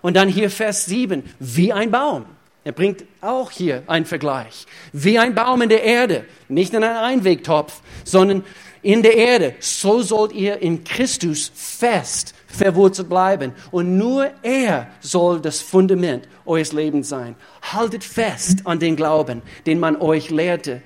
Und 0.00 0.14
dann 0.14 0.28
hier 0.28 0.50
Vers 0.50 0.86
7, 0.86 1.22
wie 1.38 1.72
ein 1.72 1.90
Baum. 1.90 2.26
Er 2.62 2.72
bringt 2.72 3.04
auch 3.20 3.50
hier 3.50 3.82
einen 3.86 4.06
Vergleich. 4.06 4.66
Wie 4.92 5.18
ein 5.18 5.34
Baum 5.34 5.62
in 5.62 5.68
der 5.68 5.82
Erde, 5.82 6.24
nicht 6.48 6.72
in 6.72 6.82
einem 6.82 7.02
Einwegtopf, 7.02 7.80
sondern 8.04 8.44
in 8.82 9.02
der 9.02 9.16
Erde. 9.16 9.54
So 9.60 10.02
sollt 10.02 10.32
ihr 10.32 10.60
in 10.62 10.84
Christus 10.84 11.50
fest 11.54 12.34
verwurzelt 12.54 13.08
bleiben. 13.08 13.52
Und 13.70 13.98
nur 13.98 14.30
er 14.42 14.88
soll 15.00 15.40
das 15.40 15.60
Fundament 15.60 16.28
eures 16.46 16.72
Lebens 16.72 17.08
sein. 17.08 17.36
Haltet 17.62 18.04
fest 18.04 18.66
an 18.66 18.78
den 18.78 18.96
Glauben, 18.96 19.42
den 19.66 19.80
man 19.80 19.96
euch 19.96 20.30
lehrte. 20.30 20.82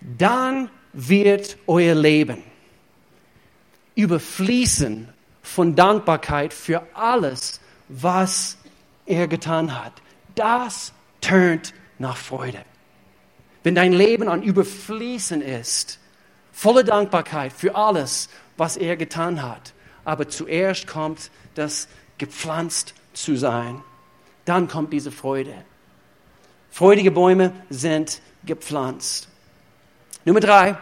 Dann 0.00 0.70
wird 0.92 1.56
euer 1.66 1.94
Leben 1.94 2.42
überfließen 3.94 5.08
von 5.42 5.74
Dankbarkeit 5.74 6.52
für 6.52 6.82
alles, 6.94 7.60
was 7.88 8.58
er 9.06 9.28
getan 9.28 9.78
hat. 9.78 9.92
Das 10.34 10.92
turnt 11.20 11.74
nach 11.98 12.16
Freude. 12.16 12.58
Wenn 13.62 13.74
dein 13.74 13.92
Leben 13.92 14.28
an 14.28 14.42
Überfließen 14.42 15.40
ist, 15.40 15.98
voller 16.52 16.82
Dankbarkeit 16.82 17.52
für 17.52 17.74
alles, 17.76 18.28
was 18.56 18.76
er 18.76 18.96
getan 18.96 19.42
hat, 19.42 19.72
aber 20.04 20.28
zuerst 20.28 20.86
kommt 20.86 21.30
das 21.54 21.88
gepflanzt 22.18 22.94
zu 23.12 23.36
sein. 23.36 23.82
Dann 24.44 24.68
kommt 24.68 24.92
diese 24.92 25.10
Freude. 25.10 25.54
Freudige 26.70 27.10
Bäume 27.10 27.52
sind 27.70 28.20
gepflanzt. 28.44 29.28
Nummer 30.24 30.40
drei, 30.40 30.76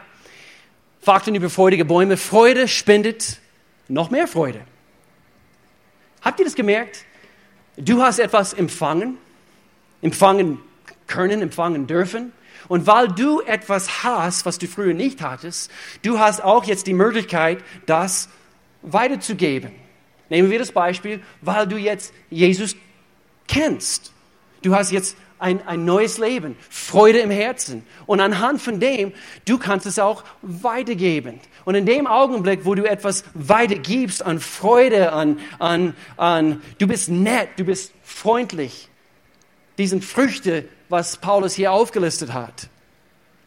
Fakten 1.01 1.35
über 1.35 1.51
freudige 1.51 1.85
Bäume. 1.85 2.17
Freude 2.17 2.69
spendet 2.69 3.41
noch 3.89 4.11
mehr 4.11 4.29
Freude. 4.29 4.61
Habt 6.23 6.39
ihr 6.39 6.45
das 6.45 6.55
gemerkt? 6.55 7.05
Du 7.77 8.03
hast 8.03 8.21
etwas 8.21 8.53
empfangen, 8.53 9.19
empfangen 10.01 10.61
können, 11.09 11.43
empfangen 11.43 11.87
dürfen. 11.87 12.33
Und 12.69 12.87
weil 12.87 13.09
du 13.09 13.41
etwas 13.41 14.05
hast, 14.05 14.47
was 14.47 14.59
du 14.59 14.69
früher 14.69 14.95
nicht 14.95 15.21
hattest, 15.21 15.71
du 16.03 16.21
hast 16.21 16.43
auch 16.43 16.65
jetzt 16.65 16.87
die 16.87 16.95
Möglichkeit, 16.95 17.59
das 17.87 18.29
weiterzugeben. 18.83 19.73
Nehmen 20.29 20.51
wir 20.51 20.59
das 20.59 20.73
Beispiel, 20.73 21.23
weil 21.41 21.67
du 21.67 21.77
jetzt 21.77 22.13
Jesus 22.31 22.77
kennst. 23.47 24.13
Du 24.63 24.75
hast 24.75 24.93
jetzt 24.93 25.17
ein, 25.39 25.67
ein 25.67 25.85
neues 25.85 26.19
Leben, 26.19 26.57
Freude 26.71 27.19
im 27.19 27.31
Herzen. 27.31 27.85
Und 28.07 28.21
anhand 28.21 28.63
von 28.63 28.79
dem, 28.79 29.13
du 29.45 29.59
kannst 29.59 29.87
es 29.87 29.99
auch 29.99 30.23
weitergeben. 30.41 31.41
Und 31.65 31.75
in 31.75 31.85
dem 31.85 32.07
Augenblick, 32.07 32.65
wo 32.65 32.75
du 32.75 32.89
etwas 32.89 33.25
weitergibst 33.35 34.25
an 34.25 34.39
Freude, 34.39 35.13
an, 35.13 35.41
an, 35.59 35.95
an 36.17 36.63
du 36.79 36.87
bist 36.87 37.09
nett, 37.09 37.49
du 37.57 37.65
bist 37.65 37.93
freundlich, 38.05 38.89
diesen 39.79 40.01
Früchte, 40.01 40.69
was 40.89 41.17
Paulus 41.17 41.55
hier 41.55 41.73
aufgelistet 41.73 42.33
hat, 42.33 42.69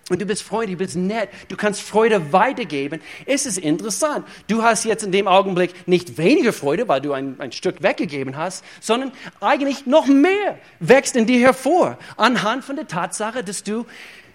und 0.10 0.22
du 0.22 0.26
bist 0.26 0.44
freudig, 0.44 0.78
du 0.78 0.86
bist 0.86 0.96
nett, 0.96 1.30
du 1.48 1.56
kannst 1.56 1.82
Freude 1.82 2.32
weitergeben. 2.32 3.02
Es 3.26 3.46
ist 3.48 3.58
interessant. 3.58 4.28
Du 4.48 4.62
hast 4.62 4.86
jetzt 4.86 5.04
in 5.04 5.12
dem 5.12 5.28
Augenblick 5.28 5.88
nicht 5.88 6.20
weniger 6.20 6.54
Freude, 6.54 6.88
weil 6.88 7.02
du 7.02 7.14
ein, 7.14 7.40
ein 7.40 7.52
Stück 7.52 7.82
weggegeben 7.82 8.38
hast, 8.38 8.64
sondern 8.82 9.12
eigentlich 9.42 9.88
noch 9.88 10.06
mehr 10.06 10.60
wächst 10.80 11.16
in 11.16 11.26
dir 11.26 11.40
hervor, 11.40 11.98
anhand 12.18 12.64
von 12.64 12.76
der 12.76 12.88
Tatsache, 12.88 13.44
dass 13.44 13.64
du, 13.64 13.86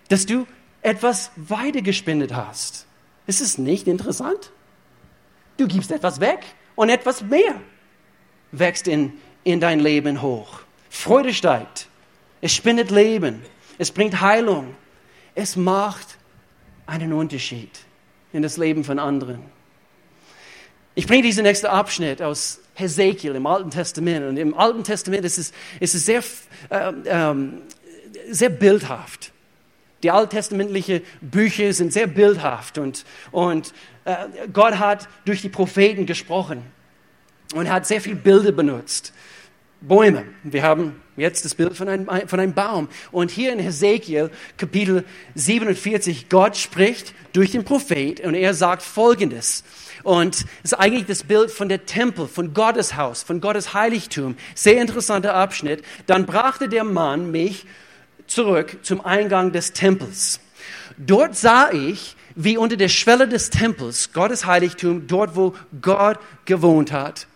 dass 0.09 0.27
du 0.27 0.47
etwas 0.83 1.31
weitergespendet 1.37 2.35
hast. 2.35 2.87
Ist 3.29 3.41
es 3.41 3.59
nicht 3.59 3.87
interessant? 3.87 4.51
Du 5.57 5.69
gibst 5.69 5.93
etwas 5.93 6.19
weg 6.21 6.41
und 6.75 6.89
etwas 6.89 7.23
mehr 7.23 7.55
wächst 8.51 8.89
in, 8.89 9.13
in 9.45 9.61
dein 9.61 9.79
Leben 9.79 10.21
hoch. 10.21 10.63
Freude 10.89 11.33
steigt. 11.33 11.87
Es 12.41 12.53
spendet 12.53 12.91
Leben. 12.91 13.43
Es 13.79 13.93
bringt 13.93 14.21
Heilung. 14.21 14.75
Es 15.41 15.57
macht 15.57 16.19
einen 16.87 17.15
Unterschied 17.15 17.71
in 18.31 18.43
das 18.43 18.59
Leben 18.59 18.85
von 18.85 18.99
anderen. 18.99 19.41
Ich 20.95 21.07
bringe 21.07 21.23
diesen 21.23 21.45
nächsten 21.45 21.67
Abschnitt 21.67 22.21
aus 22.21 22.61
Hesekiel 22.75 23.35
im 23.35 23.47
Alten 23.47 23.71
Testament. 23.71 24.27
Und 24.27 24.37
im 24.37 24.53
Alten 24.53 24.85
Testament 24.85 25.25
ist 25.25 25.39
es, 25.39 25.53
ist 25.81 25.95
es 25.95 26.05
sehr, 26.05 26.23
äh, 26.69 26.93
ähm, 27.07 27.63
sehr 28.31 28.51
bildhaft. 28.51 29.33
Die 30.03 30.11
alttestamentlichen 30.11 31.01
Bücher 31.23 31.73
sind 31.73 31.95
sehr 31.95 32.07
bildhaft 32.07 32.77
und, 32.77 33.07
und 33.31 33.73
äh, 34.05 34.27
Gott 34.53 34.79
hat 34.79 35.09
durch 35.25 35.41
die 35.41 35.49
Propheten 35.49 36.05
gesprochen 36.05 36.63
und 37.55 37.71
hat 37.71 37.87
sehr 37.87 38.03
viele 38.03 38.17
Bilder 38.17 38.53
benutzt. 38.53 39.15
Bäume. 39.81 40.25
Wir 40.43 40.63
haben 40.63 41.01
jetzt 41.17 41.45
das 41.45 41.55
Bild 41.55 41.77
von 41.77 41.89
einem, 41.89 42.07
von 42.27 42.39
einem 42.39 42.53
Baum. 42.53 42.89
Und 43.13 43.31
hier 43.31 43.53
in 43.53 43.59
Hesekiel 43.59 44.31
Kapitel 44.57 45.05
47, 45.35 46.29
Gott 46.29 46.57
spricht 46.57 47.15
durch 47.33 47.53
den 47.53 47.65
Prophet 47.65 48.21
und 48.21 48.35
er 48.35 48.53
sagt 48.53 48.83
Folgendes. 48.83 49.65
Und 50.03 50.45
es 50.63 50.73
ist 50.73 50.75
eigentlich 50.75 51.07
das 51.07 51.25
Bild 51.25 51.51
von 51.51 51.69
der 51.69 51.87
Tempel, 51.87 52.27
von 52.27 52.53
Gottes 52.53 52.97
Haus, 52.97 53.23
von 53.23 53.41
Gottes 53.41 53.73
Heiligtum. 53.75 54.37
Sehr 54.55 54.81
interessanter 54.81 55.35
Abschnitt. 55.35 55.83
Dann 56.07 56.27
brachte 56.27 56.69
der 56.69 56.85
Mann 56.85 57.31
mich 57.31 57.67
zurück 58.27 58.79
zum 58.83 59.05
Eingang 59.05 59.53
des 59.53 59.73
Tempels. 59.73 60.41
Dort 60.99 61.37
sah 61.37 61.71
ich, 61.73 62.17
wie 62.35 62.57
unter 62.57 62.77
der 62.77 62.89
Schwelle 62.89 63.29
des 63.29 63.51
Tempels, 63.51 64.13
Gottes 64.13 64.47
Heiligtum, 64.47 65.07
dort 65.07 65.37
wo 65.37 65.55
Gott 65.81 66.19
gewohnt 66.45 66.93
hat, 66.93 67.27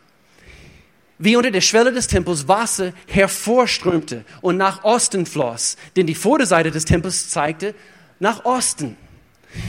wie 1.19 1.37
unter 1.37 1.51
der 1.51 1.61
Schwelle 1.61 1.93
des 1.93 2.07
Tempels 2.07 2.49
Wasser 2.49 2.93
hervorströmte 3.07 4.25
und 4.41 4.57
nach 4.57 4.85
Osten 4.85 5.27
floss, 5.27 5.77
denn 5.97 6.07
die 6.07 6.15
Vorderseite 6.15 6.71
des 6.71 6.85
Tempels 6.85 7.29
zeigte 7.29 7.75
nach 8.19 8.45
Osten. 8.45 8.97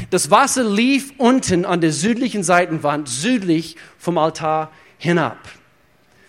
Das 0.09 0.31
Wasser 0.31 0.63
lief 0.63 1.13
unten 1.17 1.65
an 1.65 1.81
der 1.81 1.91
südlichen 1.91 2.43
Seitenwand, 2.43 3.07
südlich 3.07 3.75
vom 3.99 4.17
Altar 4.17 4.71
hinab. 4.97 5.37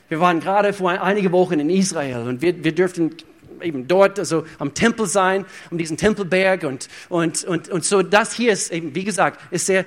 Wir 0.09 0.21
waren 0.21 0.41
gerade 0.41 0.73
vor 0.73 0.91
einige 0.91 1.33
Wochen 1.33 1.59
in 1.59 1.71
Israel 1.71 2.29
und 2.29 2.43
wir, 2.43 2.63
wir 2.63 2.75
dürften 2.75 3.17
eben 3.63 3.89
dort, 3.89 4.19
also 4.19 4.45
am 4.59 4.75
Tempel 4.75 5.07
sein, 5.07 5.47
um 5.71 5.79
diesen 5.79 5.97
Tempelberg 5.97 6.65
und, 6.65 6.89
und, 7.09 7.45
und, 7.45 7.69
und 7.71 7.85
so. 7.85 8.03
Das 8.03 8.35
hier 8.35 8.53
ist 8.53 8.71
eben, 8.71 8.95
wie 8.95 9.05
gesagt, 9.05 9.41
ist, 9.51 9.67
sehr, 9.67 9.85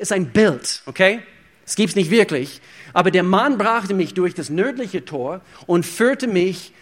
ist 0.00 0.12
ein 0.12 0.30
Bild, 0.30 0.82
okay? 0.86 1.20
Es 1.68 1.76
gibt 1.76 1.90
es 1.90 1.96
nicht 1.96 2.10
wirklich. 2.10 2.62
Aber 2.94 3.10
der 3.10 3.22
Mann 3.22 3.58
brachte 3.58 3.92
mich 3.92 4.14
durch 4.14 4.34
das 4.34 4.48
nördliche 4.48 5.04
Tor 5.04 5.42
und 5.66 5.84
führte 5.84 6.26
mich 6.26 6.72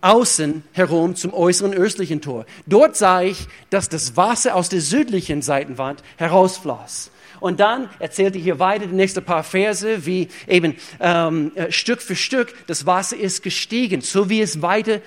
außen 0.00 0.64
herum 0.72 1.14
zum 1.14 1.32
äußeren 1.32 1.72
östlichen 1.72 2.20
Tor. 2.20 2.44
Dort 2.66 2.96
sah 2.96 3.22
ich, 3.22 3.46
dass 3.70 3.88
das 3.88 4.16
Wasser 4.16 4.56
aus 4.56 4.68
der 4.68 4.80
südlichen 4.80 5.40
Seitenwand 5.40 6.02
herausfloss. 6.16 7.12
Und 7.38 7.60
dann 7.60 7.88
erzählte 8.00 8.40
hier 8.40 8.58
weiter 8.58 8.86
die 8.86 8.94
nächsten 8.94 9.24
paar 9.24 9.44
Verse, 9.44 10.04
wie 10.04 10.28
eben 10.48 10.74
ähm, 10.98 11.52
äh, 11.54 11.70
Stück 11.70 12.02
für 12.02 12.16
Stück 12.16 12.54
das 12.66 12.86
Wasser 12.86 13.16
ist 13.16 13.44
gestiegen, 13.44 14.00
so 14.00 14.28
wie 14.28 14.40
es 14.40 14.62
weiter 14.62 15.00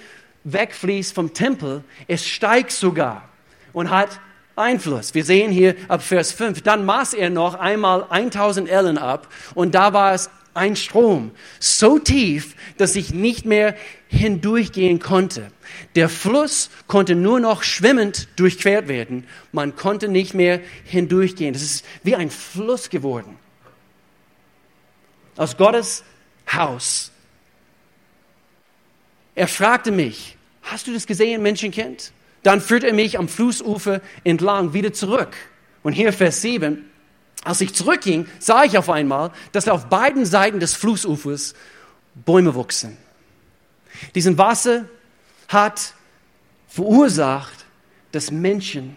wegfließt 0.46 1.14
vom 1.14 1.34
Tempel. 1.34 1.84
Es 2.08 2.26
steigt 2.26 2.72
sogar 2.72 3.28
und 3.74 3.90
hat 3.90 4.22
Einfluss. 4.56 5.14
Wir 5.14 5.26
sehen 5.26 5.52
hier 5.52 5.76
ab 5.88 6.02
Vers 6.02 6.32
5, 6.32 6.62
dann 6.62 6.86
maß 6.86 7.14
er 7.14 7.30
noch 7.30 7.56
einmal 7.56 8.06
1000 8.10 8.70
Ellen 8.70 8.98
ab 8.98 9.28
und 9.54 9.76
da 9.76 9.94
war 9.94 10.14
es 10.14 10.30
ein 10.56 10.78
Strom, 10.78 11.32
so 11.60 12.00
tief, 12.00 12.56
dass 12.78 12.96
ich 12.96 13.14
nicht 13.14 13.46
mehr 13.46 13.76
hindurchgehen 14.08 15.00
konnte. 15.00 15.52
Der 15.96 16.08
Fluss 16.08 16.70
konnte 16.88 17.14
nur 17.14 17.42
noch 17.42 17.62
schwimmend 17.64 18.30
durchquert 18.38 18.88
werden. 18.88 19.28
Man 19.52 19.76
konnte 19.76 20.08
nicht 20.08 20.34
mehr 20.34 20.62
hindurchgehen. 20.86 21.54
Das 21.54 21.62
ist 21.62 21.86
wie 22.04 22.16
ein 22.16 22.30
Fluss 22.30 22.90
geworden. 22.90 23.38
Aus 25.36 25.58
Gottes 25.58 26.06
Haus. 26.52 27.12
Er 29.36 29.50
fragte 29.50 29.92
mich, 29.92 30.38
hast 30.62 30.88
du 30.88 30.94
das 30.94 31.06
gesehen, 31.06 31.42
Menschenkind? 31.42 32.14
Dann 32.46 32.62
führte 32.62 32.86
er 32.86 32.94
mich 32.94 33.18
am 33.18 33.28
Flussufer 33.28 34.02
entlang 34.24 34.74
wieder 34.74 34.94
zurück. 34.94 35.36
Und 35.82 35.94
hier 35.94 36.14
Vers 36.14 36.44
7. 36.44 36.88
Als 37.44 37.60
ich 37.60 37.74
zurückging, 37.74 38.28
sah 38.38 38.64
ich 38.64 38.78
auf 38.78 38.88
einmal, 38.88 39.32
dass 39.52 39.68
auf 39.68 39.88
beiden 39.88 40.28
Seiten 40.28 40.60
des 40.60 40.76
Flussufers 40.76 41.56
Bäume 42.14 42.54
wuchsen. 42.54 42.98
Diesen 44.14 44.38
Wasser 44.38 44.86
hat 45.48 45.96
verursacht, 46.68 47.66
dass 48.12 48.30
Menschen 48.30 48.96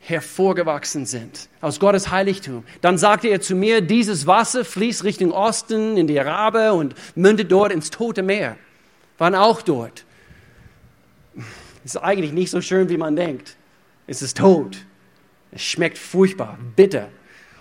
hervorgewachsen 0.00 1.04
sind 1.04 1.50
aus 1.60 1.80
Gottes 1.80 2.10
Heiligtum. 2.10 2.64
Dann 2.80 2.96
sagte 2.96 3.28
er 3.28 3.42
zu 3.42 3.54
mir, 3.54 3.82
dieses 3.82 4.26
Wasser 4.26 4.64
fließt 4.64 5.04
Richtung 5.04 5.32
Osten 5.32 5.98
in 5.98 6.06
die 6.06 6.18
Arabe 6.18 6.72
und 6.72 6.94
mündet 7.14 7.52
dort 7.52 7.70
ins 7.70 7.90
Tote 7.90 8.22
Meer. 8.22 8.56
Waren 9.18 9.34
auch 9.34 9.60
dort. 9.60 10.06
Ist 11.84 11.96
eigentlich 11.96 12.32
nicht 12.32 12.50
so 12.50 12.60
schön, 12.60 12.88
wie 12.88 12.96
man 12.96 13.16
denkt. 13.16 13.56
Es 14.06 14.22
ist 14.22 14.38
tot. 14.38 14.76
Es 15.52 15.62
schmeckt 15.62 15.98
furchtbar, 15.98 16.58
bitter. 16.76 17.08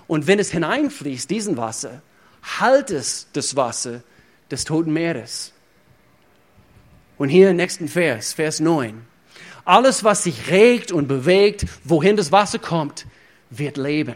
Und 0.07 0.27
wenn 0.27 0.39
es 0.39 0.51
hineinfließt, 0.51 1.29
diesen 1.29 1.57
Wasser, 1.57 2.01
halt 2.59 2.91
es 2.91 3.27
das 3.33 3.55
Wasser 3.55 4.03
des 4.49 4.63
Toten 4.63 4.93
Meeres. 4.93 5.53
Und 7.17 7.29
hier 7.29 7.49
im 7.49 7.57
nächsten 7.57 7.87
Vers, 7.87 8.33
Vers 8.33 8.59
9. 8.59 9.01
Alles, 9.65 10.03
was 10.03 10.23
sich 10.23 10.49
regt 10.49 10.91
und 10.91 11.07
bewegt, 11.07 11.65
wohin 11.83 12.15
das 12.15 12.31
Wasser 12.31 12.59
kommt, 12.59 13.05
wird 13.49 13.77
leben. 13.77 14.15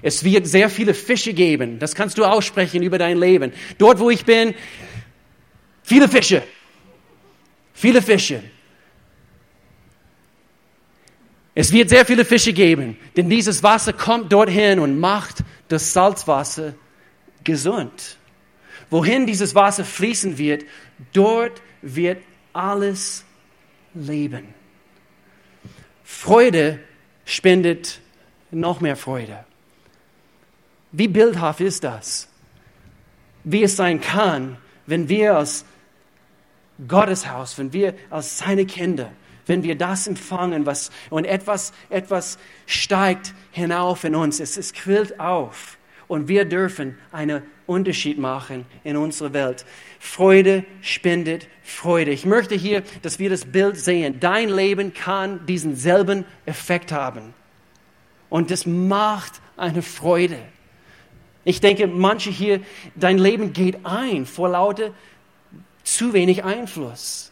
Es 0.00 0.24
wird 0.24 0.46
sehr 0.46 0.68
viele 0.70 0.94
Fische 0.94 1.34
geben. 1.34 1.78
Das 1.78 1.94
kannst 1.94 2.18
du 2.18 2.24
aussprechen 2.24 2.82
über 2.82 2.98
dein 2.98 3.18
Leben. 3.18 3.52
Dort, 3.78 4.00
wo 4.00 4.10
ich 4.10 4.24
bin, 4.24 4.54
viele 5.82 6.08
Fische. 6.08 6.42
Viele 7.74 8.02
Fische. 8.02 8.42
Es 11.54 11.72
wird 11.72 11.90
sehr 11.90 12.06
viele 12.06 12.24
Fische 12.24 12.52
geben, 12.52 12.96
denn 13.16 13.28
dieses 13.28 13.62
Wasser 13.62 13.92
kommt 13.92 14.32
dorthin 14.32 14.78
und 14.78 14.98
macht 14.98 15.44
das 15.68 15.92
Salzwasser 15.92 16.74
gesund. 17.44 18.16
Wohin 18.88 19.26
dieses 19.26 19.54
Wasser 19.54 19.84
fließen 19.84 20.38
wird, 20.38 20.64
dort 21.12 21.60
wird 21.82 22.22
alles 22.52 23.24
leben. 23.94 24.54
Freude 26.04 26.78
spendet 27.24 28.00
noch 28.50 28.80
mehr 28.80 28.96
Freude. 28.96 29.44
Wie 30.90 31.08
bildhaft 31.08 31.60
ist 31.60 31.84
das? 31.84 32.28
Wie 33.44 33.62
es 33.62 33.76
sein 33.76 34.00
kann, 34.00 34.58
wenn 34.86 35.08
wir 35.08 35.38
aus 35.38 35.64
Gottes 36.86 37.28
Haus, 37.28 37.58
wenn 37.58 37.72
wir 37.72 37.94
als 38.10 38.38
seine 38.38 38.66
Kinder 38.66 39.10
wenn 39.46 39.62
wir 39.62 39.76
das 39.76 40.06
empfangen, 40.06 40.66
was, 40.66 40.90
und 41.10 41.24
etwas, 41.24 41.72
etwas 41.90 42.38
steigt 42.66 43.34
hinauf 43.50 44.04
in 44.04 44.14
uns, 44.14 44.40
es, 44.40 44.56
es 44.56 44.72
quillt 44.72 45.18
auf. 45.18 45.78
Und 46.08 46.28
wir 46.28 46.44
dürfen 46.44 46.98
einen 47.10 47.42
Unterschied 47.66 48.18
machen 48.18 48.66
in 48.84 48.96
unserer 48.96 49.32
Welt. 49.32 49.64
Freude 49.98 50.64
spendet 50.82 51.48
Freude. 51.62 52.10
Ich 52.10 52.26
möchte 52.26 52.54
hier, 52.54 52.82
dass 53.00 53.18
wir 53.18 53.30
das 53.30 53.46
Bild 53.46 53.78
sehen. 53.78 54.20
Dein 54.20 54.50
Leben 54.50 54.92
kann 54.92 55.46
diesen 55.46 55.74
selben 55.74 56.26
Effekt 56.44 56.92
haben. 56.92 57.34
Und 58.28 58.50
das 58.50 58.66
macht 58.66 59.40
eine 59.56 59.82
Freude. 59.82 60.38
Ich 61.44 61.60
denke, 61.60 61.86
manche 61.86 62.30
hier, 62.30 62.60
dein 62.94 63.18
Leben 63.18 63.52
geht 63.52 63.84
ein 63.84 64.26
vor 64.26 64.50
lauter 64.50 64.90
zu 65.82 66.12
wenig 66.12 66.44
Einfluss 66.44 67.31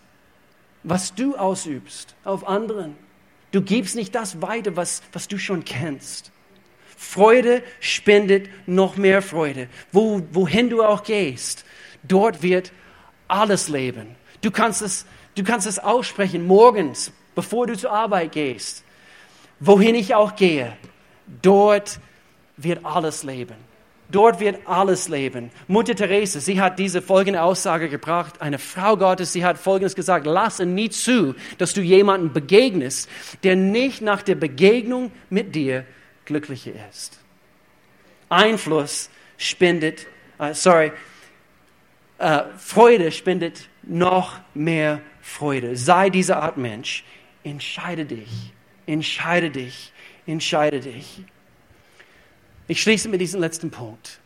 was 0.82 1.14
du 1.14 1.36
ausübst 1.36 2.14
auf 2.24 2.46
anderen. 2.46 2.96
Du 3.52 3.62
gibst 3.62 3.96
nicht 3.96 4.14
das 4.14 4.40
weiter, 4.40 4.76
was, 4.76 5.02
was 5.12 5.28
du 5.28 5.38
schon 5.38 5.64
kennst. 5.64 6.30
Freude 6.96 7.62
spendet 7.80 8.48
noch 8.66 8.96
mehr 8.96 9.22
Freude. 9.22 9.68
Wo, 9.90 10.22
wohin 10.32 10.70
du 10.70 10.82
auch 10.82 11.02
gehst, 11.02 11.64
dort 12.02 12.42
wird 12.42 12.72
alles 13.26 13.68
leben. 13.68 14.16
Du 14.42 14.50
kannst 14.50 14.82
es, 14.82 15.06
du 15.34 15.42
kannst 15.42 15.66
es 15.66 15.78
aussprechen 15.78 16.46
morgens, 16.46 17.12
bevor 17.34 17.66
du 17.66 17.76
zur 17.76 17.92
Arbeit 17.92 18.32
gehst. 18.32 18.84
Wohin 19.60 19.94
ich 19.94 20.14
auch 20.14 20.36
gehe, 20.36 20.76
dort 21.42 22.00
wird 22.56 22.84
alles 22.84 23.22
leben. 23.22 23.56
Dort 24.10 24.40
wird 24.40 24.66
alles 24.66 25.08
leben. 25.08 25.50
Mutter 25.68 25.94
Therese, 25.94 26.40
sie 26.40 26.60
hat 26.60 26.78
diese 26.78 27.02
folgende 27.02 27.42
Aussage 27.42 27.88
gebracht. 27.88 28.40
Eine 28.40 28.58
Frau 28.58 28.96
Gottes, 28.96 29.32
sie 29.32 29.44
hat 29.44 29.58
folgendes 29.58 29.94
gesagt. 29.94 30.26
Lasse 30.26 30.66
nie 30.66 30.90
zu, 30.90 31.34
dass 31.58 31.74
du 31.74 31.80
jemanden 31.80 32.32
begegnest, 32.32 33.08
der 33.42 33.56
nicht 33.56 34.02
nach 34.02 34.22
der 34.22 34.34
Begegnung 34.34 35.12
mit 35.28 35.54
dir 35.54 35.84
glücklicher 36.24 36.72
ist. 36.90 37.20
Einfluss 38.28 39.10
spendet, 39.36 40.06
uh, 40.38 40.52
sorry, 40.52 40.92
uh, 42.20 42.42
Freude 42.58 43.10
spendet 43.12 43.68
noch 43.82 44.38
mehr 44.54 45.00
Freude. 45.20 45.76
Sei 45.76 46.10
diese 46.10 46.36
Art 46.36 46.56
Mensch. 46.56 47.04
Entscheide 47.42 48.04
dich. 48.04 48.52
Entscheide 48.86 49.50
dich. 49.50 49.92
Entscheide 50.26 50.80
dich. 50.80 51.24
Ich 52.70 52.82
schließe 52.82 53.08
mit 53.08 53.20
diesem 53.20 53.40
letzten 53.40 53.68
Punkt. 53.72 54.20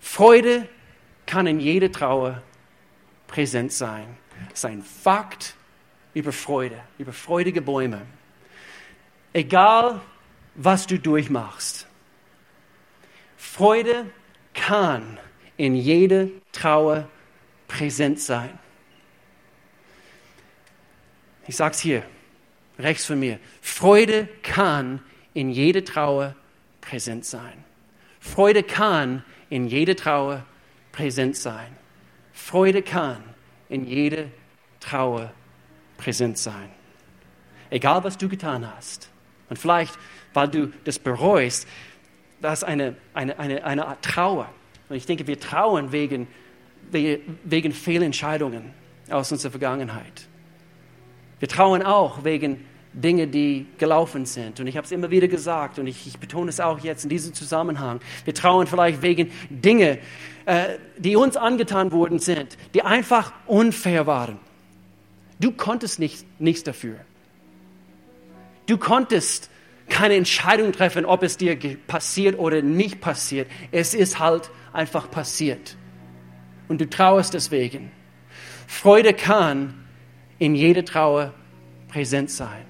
Freude 0.00 0.68
kann 1.26 1.46
in 1.46 1.60
jeder 1.60 1.92
Trauer 1.92 2.42
präsent 3.28 3.70
sein. 3.70 4.16
Es 4.48 4.54
ist 4.58 4.64
ein 4.64 4.82
Fakt 4.82 5.54
über 6.12 6.32
Freude, 6.32 6.76
über 6.98 7.12
freudige 7.12 7.62
Bäume. 7.62 8.02
Egal, 9.32 10.00
was 10.56 10.88
du 10.88 10.98
durchmachst, 10.98 11.86
Freude 13.36 14.10
kann 14.52 15.20
in 15.56 15.76
jeder 15.76 16.26
Trauer 16.50 17.08
präsent 17.68 18.18
sein. 18.18 18.58
Ich 21.46 21.54
sage 21.54 21.74
es 21.76 21.80
hier, 21.80 22.02
rechts 22.76 23.06
von 23.06 23.20
mir. 23.20 23.38
Freude 23.62 24.28
kann 24.42 25.00
in 25.32 25.50
jeder 25.50 25.84
Trauer 25.84 26.34
präsent 26.84 27.24
sein. 27.24 27.64
Freude 28.20 28.62
kann 28.62 29.24
in 29.50 29.66
jeder 29.66 29.96
Trauer 29.96 30.44
präsent 30.92 31.36
sein. 31.36 31.76
Freude 32.32 32.82
kann 32.82 33.22
in 33.68 33.86
jeder 33.86 34.26
Trauer 34.80 35.32
präsent 35.96 36.38
sein. 36.38 36.70
Egal, 37.70 38.04
was 38.04 38.18
du 38.18 38.28
getan 38.28 38.70
hast. 38.76 39.10
Und 39.48 39.58
vielleicht, 39.58 39.98
weil 40.32 40.48
du 40.48 40.72
das 40.84 40.98
bereust, 40.98 41.66
das 42.40 42.60
ist 42.60 42.64
eine, 42.64 42.96
eine, 43.14 43.38
eine, 43.38 43.64
eine 43.64 43.86
Art 43.86 44.02
Trauer. 44.02 44.48
Und 44.88 44.96
ich 44.96 45.06
denke, 45.06 45.26
wir 45.26 45.40
trauern 45.40 45.92
wegen, 45.92 46.28
wegen 46.90 47.72
Fehlentscheidungen 47.72 48.72
aus 49.10 49.32
unserer 49.32 49.50
Vergangenheit. 49.50 50.28
Wir 51.38 51.48
trauern 51.48 51.82
auch 51.82 52.24
wegen 52.24 52.64
Dinge, 52.94 53.26
die 53.26 53.66
gelaufen 53.76 54.24
sind. 54.24 54.60
Und 54.60 54.68
ich 54.68 54.76
habe 54.76 54.84
es 54.84 54.92
immer 54.92 55.10
wieder 55.10 55.26
gesagt 55.28 55.78
und 55.78 55.86
ich, 55.86 56.06
ich, 56.06 56.18
betone 56.18 56.48
es 56.48 56.60
auch 56.60 56.78
jetzt 56.78 57.02
in 57.02 57.10
diesem 57.10 57.34
Zusammenhang. 57.34 58.00
Wir 58.24 58.34
trauen 58.34 58.66
vielleicht 58.66 59.02
wegen 59.02 59.30
Dinge, 59.50 59.98
äh, 60.46 60.76
die 60.96 61.16
uns 61.16 61.36
angetan 61.36 61.90
worden 61.90 62.20
sind, 62.20 62.56
die 62.72 62.82
einfach 62.82 63.32
unfair 63.46 64.06
waren. 64.06 64.38
Du 65.40 65.50
konntest 65.50 65.98
nicht, 65.98 66.24
nichts 66.40 66.62
dafür. 66.62 66.96
Du 68.66 68.78
konntest 68.78 69.50
keine 69.88 70.14
Entscheidung 70.14 70.72
treffen, 70.72 71.04
ob 71.04 71.22
es 71.22 71.36
dir 71.36 71.58
passiert 71.86 72.38
oder 72.38 72.62
nicht 72.62 73.00
passiert. 73.00 73.50
Es 73.72 73.92
ist 73.92 74.18
halt 74.20 74.50
einfach 74.72 75.10
passiert. 75.10 75.76
Und 76.68 76.80
du 76.80 76.88
trauerst 76.88 77.34
deswegen. 77.34 77.90
Freude 78.66 79.12
kann 79.12 79.74
in 80.38 80.54
jeder 80.54 80.84
Trauer 80.84 81.34
präsent 81.88 82.30
sein. 82.30 82.64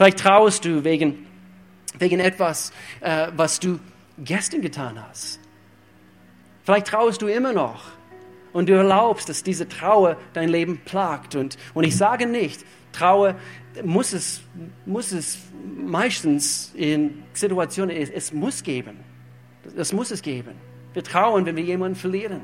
Vielleicht 0.00 0.20
trauerst 0.20 0.64
du 0.64 0.82
wegen, 0.82 1.26
wegen 1.98 2.20
etwas, 2.20 2.72
äh, 3.02 3.26
was 3.36 3.60
du 3.60 3.78
gestern 4.16 4.62
getan 4.62 4.98
hast. 4.98 5.38
Vielleicht 6.64 6.86
trauerst 6.86 7.20
du 7.20 7.26
immer 7.26 7.52
noch 7.52 7.82
und 8.54 8.70
du 8.70 8.72
erlaubst, 8.72 9.28
dass 9.28 9.42
diese 9.42 9.68
Trauer 9.68 10.16
dein 10.32 10.48
Leben 10.48 10.80
plagt. 10.86 11.34
Und, 11.36 11.58
und 11.74 11.84
ich 11.84 11.98
sage 11.98 12.24
nicht, 12.24 12.64
traue, 12.92 13.36
muss 13.84 14.14
es, 14.14 14.40
muss 14.86 15.12
es 15.12 15.36
meistens 15.76 16.72
in 16.74 17.22
Situationen, 17.34 17.94
es, 17.94 18.08
es 18.08 18.32
muss 18.32 18.62
geben. 18.62 19.00
Das 19.76 19.92
muss 19.92 20.10
es 20.10 20.22
geben. 20.22 20.54
Wir 20.94 21.04
trauen, 21.04 21.44
wenn 21.44 21.56
wir 21.56 21.64
jemanden 21.64 21.96
verlieren. 21.96 22.40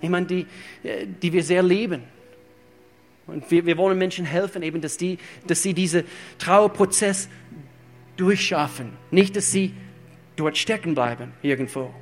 Jemanden, 0.00 0.46
die, 0.82 0.96
die 1.22 1.32
wir 1.34 1.42
sehr 1.42 1.62
lieben. 1.62 2.04
Und 3.26 3.50
wir, 3.50 3.66
wir 3.66 3.76
wollen 3.76 3.98
Menschen 3.98 4.24
helfen, 4.24 4.62
eben, 4.62 4.80
dass, 4.80 4.96
die, 4.96 5.18
dass 5.46 5.62
sie 5.62 5.74
diesen 5.74 6.04
Trauerprozess 6.38 7.28
durchschaffen. 8.16 8.92
Nicht, 9.10 9.36
dass 9.36 9.50
sie 9.50 9.74
dort 10.36 10.56
stecken 10.56 10.94
bleiben 10.94 11.32
irgendwo. 11.42 11.92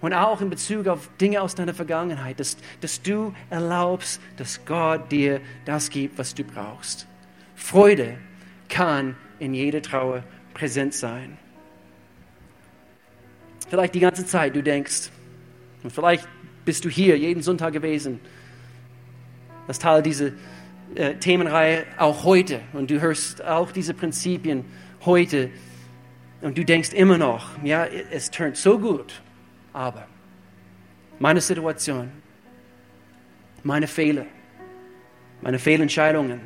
Und 0.00 0.14
auch 0.14 0.40
in 0.40 0.48
Bezug 0.48 0.86
auf 0.86 1.10
Dinge 1.20 1.42
aus 1.42 1.54
deiner 1.54 1.74
Vergangenheit, 1.74 2.40
dass, 2.40 2.56
dass 2.80 3.02
du 3.02 3.34
erlaubst, 3.50 4.20
dass 4.38 4.64
Gott 4.64 5.12
dir 5.12 5.40
das 5.66 5.90
gibt, 5.90 6.16
was 6.16 6.34
du 6.34 6.42
brauchst. 6.44 7.06
Freude 7.54 8.16
kann 8.70 9.16
in 9.38 9.52
jeder 9.52 9.82
Trauer 9.82 10.24
präsent 10.54 10.94
sein. 10.94 11.36
Vielleicht 13.68 13.94
die 13.94 14.00
ganze 14.00 14.24
Zeit 14.24 14.56
du 14.56 14.62
denkst, 14.62 15.10
und 15.82 15.92
vielleicht 15.92 16.26
bist 16.64 16.84
du 16.84 16.88
hier 16.88 17.16
jeden 17.18 17.42
Sonntag 17.42 17.72
gewesen, 17.72 18.20
das 19.66 19.78
Teil 19.78 20.02
dieser 20.02 20.30
äh, 20.94 21.14
Themenreihe 21.14 21.84
auch 21.96 22.24
heute 22.24 22.60
und 22.72 22.90
du 22.90 23.00
hörst 23.00 23.44
auch 23.44 23.70
diese 23.70 23.94
Prinzipien 23.94 24.64
heute 25.04 25.50
und 26.40 26.56
du 26.56 26.64
denkst 26.64 26.92
immer 26.92 27.18
noch, 27.18 27.62
ja, 27.62 27.84
es 27.84 28.30
turnt 28.30 28.56
so 28.56 28.78
gut, 28.78 29.20
aber 29.72 30.06
meine 31.18 31.40
Situation, 31.40 32.10
meine 33.62 33.86
Fehler, 33.86 34.26
meine 35.42 35.58
Fehlentscheidungen. 35.58 36.40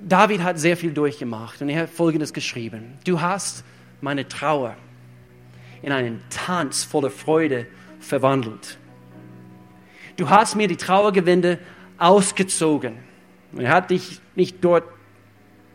David 0.00 0.42
hat 0.42 0.58
sehr 0.58 0.76
viel 0.76 0.92
durchgemacht 0.92 1.60
und 1.62 1.68
er 1.68 1.82
hat 1.82 1.90
Folgendes 1.90 2.32
geschrieben. 2.32 2.98
Du 3.04 3.20
hast 3.20 3.64
meine 4.00 4.26
Trauer 4.28 4.76
in 5.82 5.92
einen 5.92 6.22
Tanz 6.30 6.84
voller 6.84 7.10
Freude 7.10 7.66
verwandelt. 8.00 8.78
Du 10.16 10.28
hast 10.28 10.56
mir 10.56 10.68
die 10.68 10.76
Trauergewinde 10.76 11.58
ausgezogen. 11.98 12.94
Er 13.56 13.72
hat 13.72 13.90
dich 13.90 14.20
nicht 14.34 14.56
dort 14.62 14.84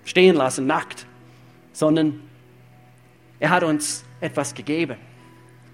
stehen 0.05 0.35
lassen, 0.35 0.65
nackt, 0.67 1.05
sondern 1.73 2.21
er 3.39 3.49
hat 3.49 3.63
uns 3.63 4.05
etwas 4.21 4.53
gegeben, 4.53 4.95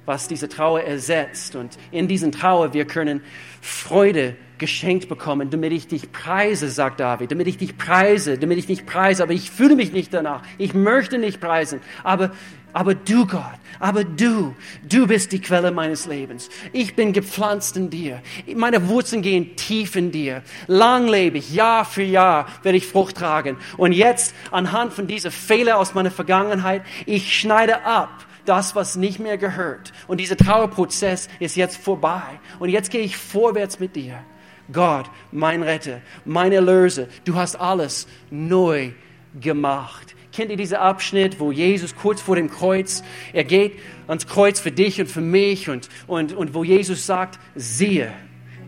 was 0.06 0.28
diese 0.28 0.50
Trauer 0.50 0.82
ersetzt. 0.82 1.56
Und 1.56 1.78
in 1.92 2.08
diesen 2.08 2.32
Trauer, 2.32 2.74
wir 2.74 2.86
können 2.86 3.22
Freude 3.62 4.36
geschenkt 4.58 5.10
bekommen, 5.10 5.50
damit 5.50 5.74
ich 5.74 5.88
dich 5.88 6.12
preise, 6.12 6.70
sagt 6.70 7.00
David, 7.00 7.32
damit 7.32 7.48
ich 7.48 7.58
dich 7.58 7.78
preise, 7.78 8.38
damit 8.38 8.58
ich 8.60 8.68
dich 8.68 8.86
preise, 8.86 9.24
aber 9.24 9.34
ich 9.34 9.50
fühle 9.50 9.76
mich 9.76 9.92
nicht 9.92 10.14
danach. 10.14 10.44
Ich 10.58 10.74
möchte 10.74 11.18
nicht 11.18 11.40
preisen, 11.42 11.82
aber 12.04 12.32
aber 12.74 12.96
du, 12.96 13.26
Gott, 13.26 13.44
aber 13.80 14.04
du, 14.04 14.56
du 14.88 15.08
bist 15.08 15.32
die 15.32 15.42
Quelle 15.42 15.72
meines 15.72 16.06
Lebens. 16.06 16.50
Ich 16.74 16.96
bin 16.96 17.14
gepflanzt 17.14 17.78
in 17.78 17.90
dir. 17.90 18.22
Meine 18.56 18.88
Wurzeln 18.88 19.22
gehen 19.22 19.56
tief 19.56 19.96
in 19.96 20.12
dir. 20.12 20.44
Langlebig, 20.68 21.54
Jahr 21.54 21.86
für 21.86 22.04
Jahr 22.04 22.48
werde 22.64 22.78
ich 22.78 22.88
Frucht 22.88 23.18
tragen. 23.18 23.58
Und 23.78 23.94
jetzt, 23.94 24.36
anhand 24.52 24.94
von 24.94 25.08
dieser 25.08 25.32
Fehler 25.32 25.78
aus 25.78 25.94
meiner 25.94 26.12
Vergangenheit, 26.12 26.84
ich 27.06 27.38
schneide 27.38 27.84
ab 27.84 28.26
das, 28.46 28.76
was 28.76 28.96
nicht 28.96 29.20
mehr 29.20 29.38
gehört. 29.38 29.94
Und 30.08 30.20
dieser 30.20 30.38
Trauerprozess 30.38 31.30
ist 31.40 31.56
jetzt 31.56 31.78
vorbei. 31.78 32.22
Und 32.60 32.70
jetzt 32.70 32.92
gehe 32.92 33.02
ich 33.02 33.18
vorwärts 33.18 33.80
mit 33.80 33.96
dir. 33.96 34.24
Gott, 34.72 35.10
mein 35.32 35.64
Retter, 35.64 36.02
mein 36.26 36.52
Erlöser, 36.52 37.08
du 37.26 37.36
hast 37.36 37.56
alles 37.56 38.08
neu 38.30 38.92
gemacht. 39.40 40.16
Kennt 40.32 40.50
ihr 40.50 40.58
diesen 40.58 40.78
Abschnitt, 40.78 41.42
wo 41.42 41.52
Jesus 41.52 41.94
kurz 41.96 42.22
vor 42.22 42.38
dem 42.38 42.50
Kreuz, 42.50 43.04
er 43.34 43.44
geht 43.44 43.78
ans 44.08 44.28
Kreuz 44.28 44.62
für 44.62 44.72
dich 44.72 45.02
und 45.02 45.08
für 45.08 45.22
mich 45.22 45.70
und, 45.70 45.90
und, 46.08 46.34
und 46.34 46.54
wo 46.54 46.64
Jesus 46.64 47.06
sagt, 47.06 47.38
siehe, 47.56 48.14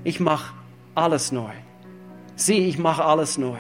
ich 0.03 0.19
mache 0.19 0.53
alles 0.93 1.31
neu. 1.31 1.51
Siehe, 2.35 2.67
ich 2.67 2.77
mache 2.77 3.05
alles 3.05 3.37
neu. 3.37 3.57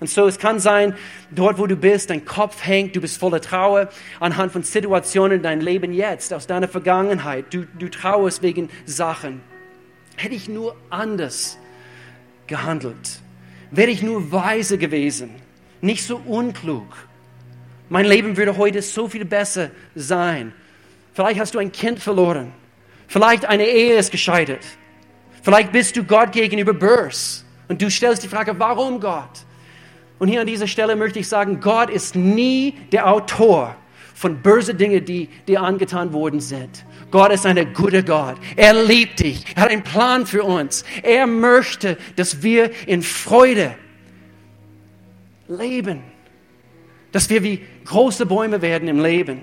Und 0.00 0.08
so, 0.08 0.26
es 0.26 0.40
kann 0.40 0.58
sein, 0.58 0.96
dort 1.30 1.58
wo 1.58 1.68
du 1.68 1.76
bist, 1.76 2.10
dein 2.10 2.24
Kopf 2.24 2.66
hängt, 2.66 2.96
du 2.96 3.00
bist 3.00 3.18
voller 3.18 3.40
Trauer 3.40 3.88
anhand 4.18 4.50
von 4.50 4.64
Situationen 4.64 5.36
in 5.36 5.42
deinem 5.44 5.60
Leben 5.60 5.92
jetzt, 5.92 6.34
aus 6.34 6.48
deiner 6.48 6.66
Vergangenheit. 6.66 7.54
Du, 7.54 7.66
du 7.78 7.88
trauerst 7.88 8.42
wegen 8.42 8.68
Sachen. 8.84 9.42
Hätte 10.16 10.34
ich 10.34 10.48
nur 10.48 10.74
anders 10.90 11.56
gehandelt, 12.48 13.20
wäre 13.70 13.92
ich 13.92 14.02
nur 14.02 14.32
weise 14.32 14.76
gewesen, 14.76 15.30
nicht 15.80 16.04
so 16.04 16.16
unklug 16.16 16.86
mein 17.92 18.06
Leben 18.06 18.38
würde 18.38 18.56
heute 18.56 18.80
so 18.80 19.06
viel 19.06 19.26
besser 19.26 19.70
sein. 19.94 20.54
Vielleicht 21.12 21.38
hast 21.38 21.54
du 21.54 21.58
ein 21.58 21.70
Kind 21.70 22.00
verloren. 22.00 22.50
Vielleicht 23.06 23.44
eine 23.44 23.66
Ehe 23.66 23.96
ist 23.96 24.10
gescheitert. 24.10 24.64
Vielleicht 25.42 25.72
bist 25.72 25.94
du 25.98 26.02
Gott 26.02 26.32
gegenüber 26.32 26.72
bös. 26.72 27.44
Und 27.68 27.82
du 27.82 27.90
stellst 27.90 28.22
die 28.22 28.28
Frage, 28.28 28.58
warum 28.58 28.98
Gott? 28.98 29.44
Und 30.18 30.28
hier 30.28 30.40
an 30.40 30.46
dieser 30.46 30.68
Stelle 30.68 30.96
möchte 30.96 31.18
ich 31.18 31.28
sagen, 31.28 31.60
Gott 31.60 31.90
ist 31.90 32.16
nie 32.16 32.78
der 32.92 33.10
Autor 33.10 33.76
von 34.14 34.40
bösen 34.40 34.78
Dingen, 34.78 35.04
die 35.04 35.28
dir 35.46 35.60
angetan 35.60 36.14
worden 36.14 36.40
sind. 36.40 36.86
Gott 37.10 37.30
ist 37.30 37.44
ein 37.44 37.74
guter 37.74 38.02
Gott. 38.02 38.36
Er 38.56 38.72
liebt 38.72 39.20
dich. 39.20 39.44
Er 39.54 39.64
hat 39.64 39.70
einen 39.70 39.82
Plan 39.82 40.24
für 40.24 40.44
uns. 40.44 40.82
Er 41.02 41.26
möchte, 41.26 41.98
dass 42.16 42.42
wir 42.42 42.70
in 42.86 43.02
Freude 43.02 43.74
leben 45.46 46.04
dass 47.12 47.28
wir 47.28 47.42
wie 47.42 47.60
große 47.84 48.26
Bäume 48.26 48.62
werden 48.62 48.88
im 48.88 49.00
Leben. 49.00 49.42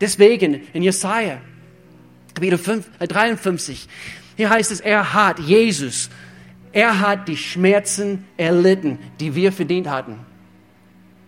Deswegen 0.00 0.62
in 0.72 0.82
Jesaja, 0.82 1.40
Kapitel 2.34 2.58
5, 2.58 2.88
53, 2.98 3.84
äh, 3.84 3.88
hier 4.36 4.50
heißt 4.50 4.70
es, 4.70 4.80
er 4.80 5.12
hat, 5.12 5.40
Jesus, 5.40 6.10
er 6.72 7.00
hat 7.00 7.26
die 7.26 7.36
Schmerzen 7.36 8.24
erlitten, 8.36 8.98
die 9.18 9.34
wir 9.34 9.52
verdient 9.52 9.88
hatten. 9.88 10.20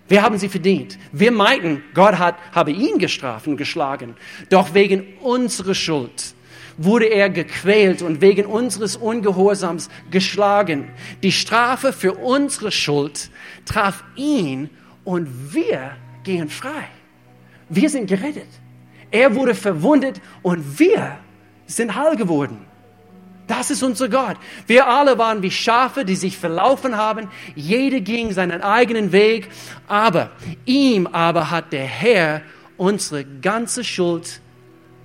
Wir 0.07 0.23
haben 0.23 0.39
sie 0.39 0.49
verdient. 0.49 0.99
Wir 1.13 1.31
meinten, 1.31 1.83
Gott 1.95 2.19
hat, 2.19 2.37
habe 2.53 2.73
ihn 2.73 2.99
gestraft 2.99 3.47
und 3.47 3.57
geschlagen. 3.57 4.17
Doch 4.49 4.75
wegen 4.75 5.05
unserer 5.21 5.75
Schuld 5.75 6.35
wurde 6.77 7.07
er 7.07 7.31
gequält 7.31 8.03
und 8.03 8.21
wegen 8.21 8.47
unseres 8.47 8.97
Ungehorsams 8.97 9.89
geschlagen. 10.11 10.89
Die 11.23 11.31
Strafe 11.31 11.93
für 11.93 12.15
unsere 12.15 12.73
Schuld 12.73 13.31
traf 13.67 14.03
ihn 14.17 14.71
und 15.11 15.53
wir 15.53 15.97
gehen 16.23 16.49
frei. 16.49 16.85
Wir 17.69 17.91
sind 17.91 18.07
gerettet. 18.07 18.47
Er 19.11 19.35
wurde 19.35 19.57
verwundet 19.57 20.21
und 20.41 20.79
wir 20.79 21.19
sind 21.67 21.97
heil 21.97 22.15
geworden. 22.15 22.59
Das 23.49 23.73
ist 23.73 23.83
unser 23.83 24.09
Gott. 24.09 24.37
Wir 24.69 24.87
alle 24.87 25.19
waren 25.19 25.43
wie 25.43 25.51
Schafe, 25.51 26.05
die 26.05 26.15
sich 26.15 26.39
verlaufen 26.39 26.97
haben. 26.97 27.29
Jeder 27.57 27.99
ging 27.99 28.31
seinen 28.31 28.63
eigenen 28.63 29.11
Weg. 29.11 29.49
Aber 29.89 30.31
ihm 30.65 31.09
aber 31.09 31.51
hat 31.51 31.73
der 31.73 31.87
Herr 31.87 32.43
unsere 32.77 33.25
ganze 33.25 33.83
Schuld 33.83 34.41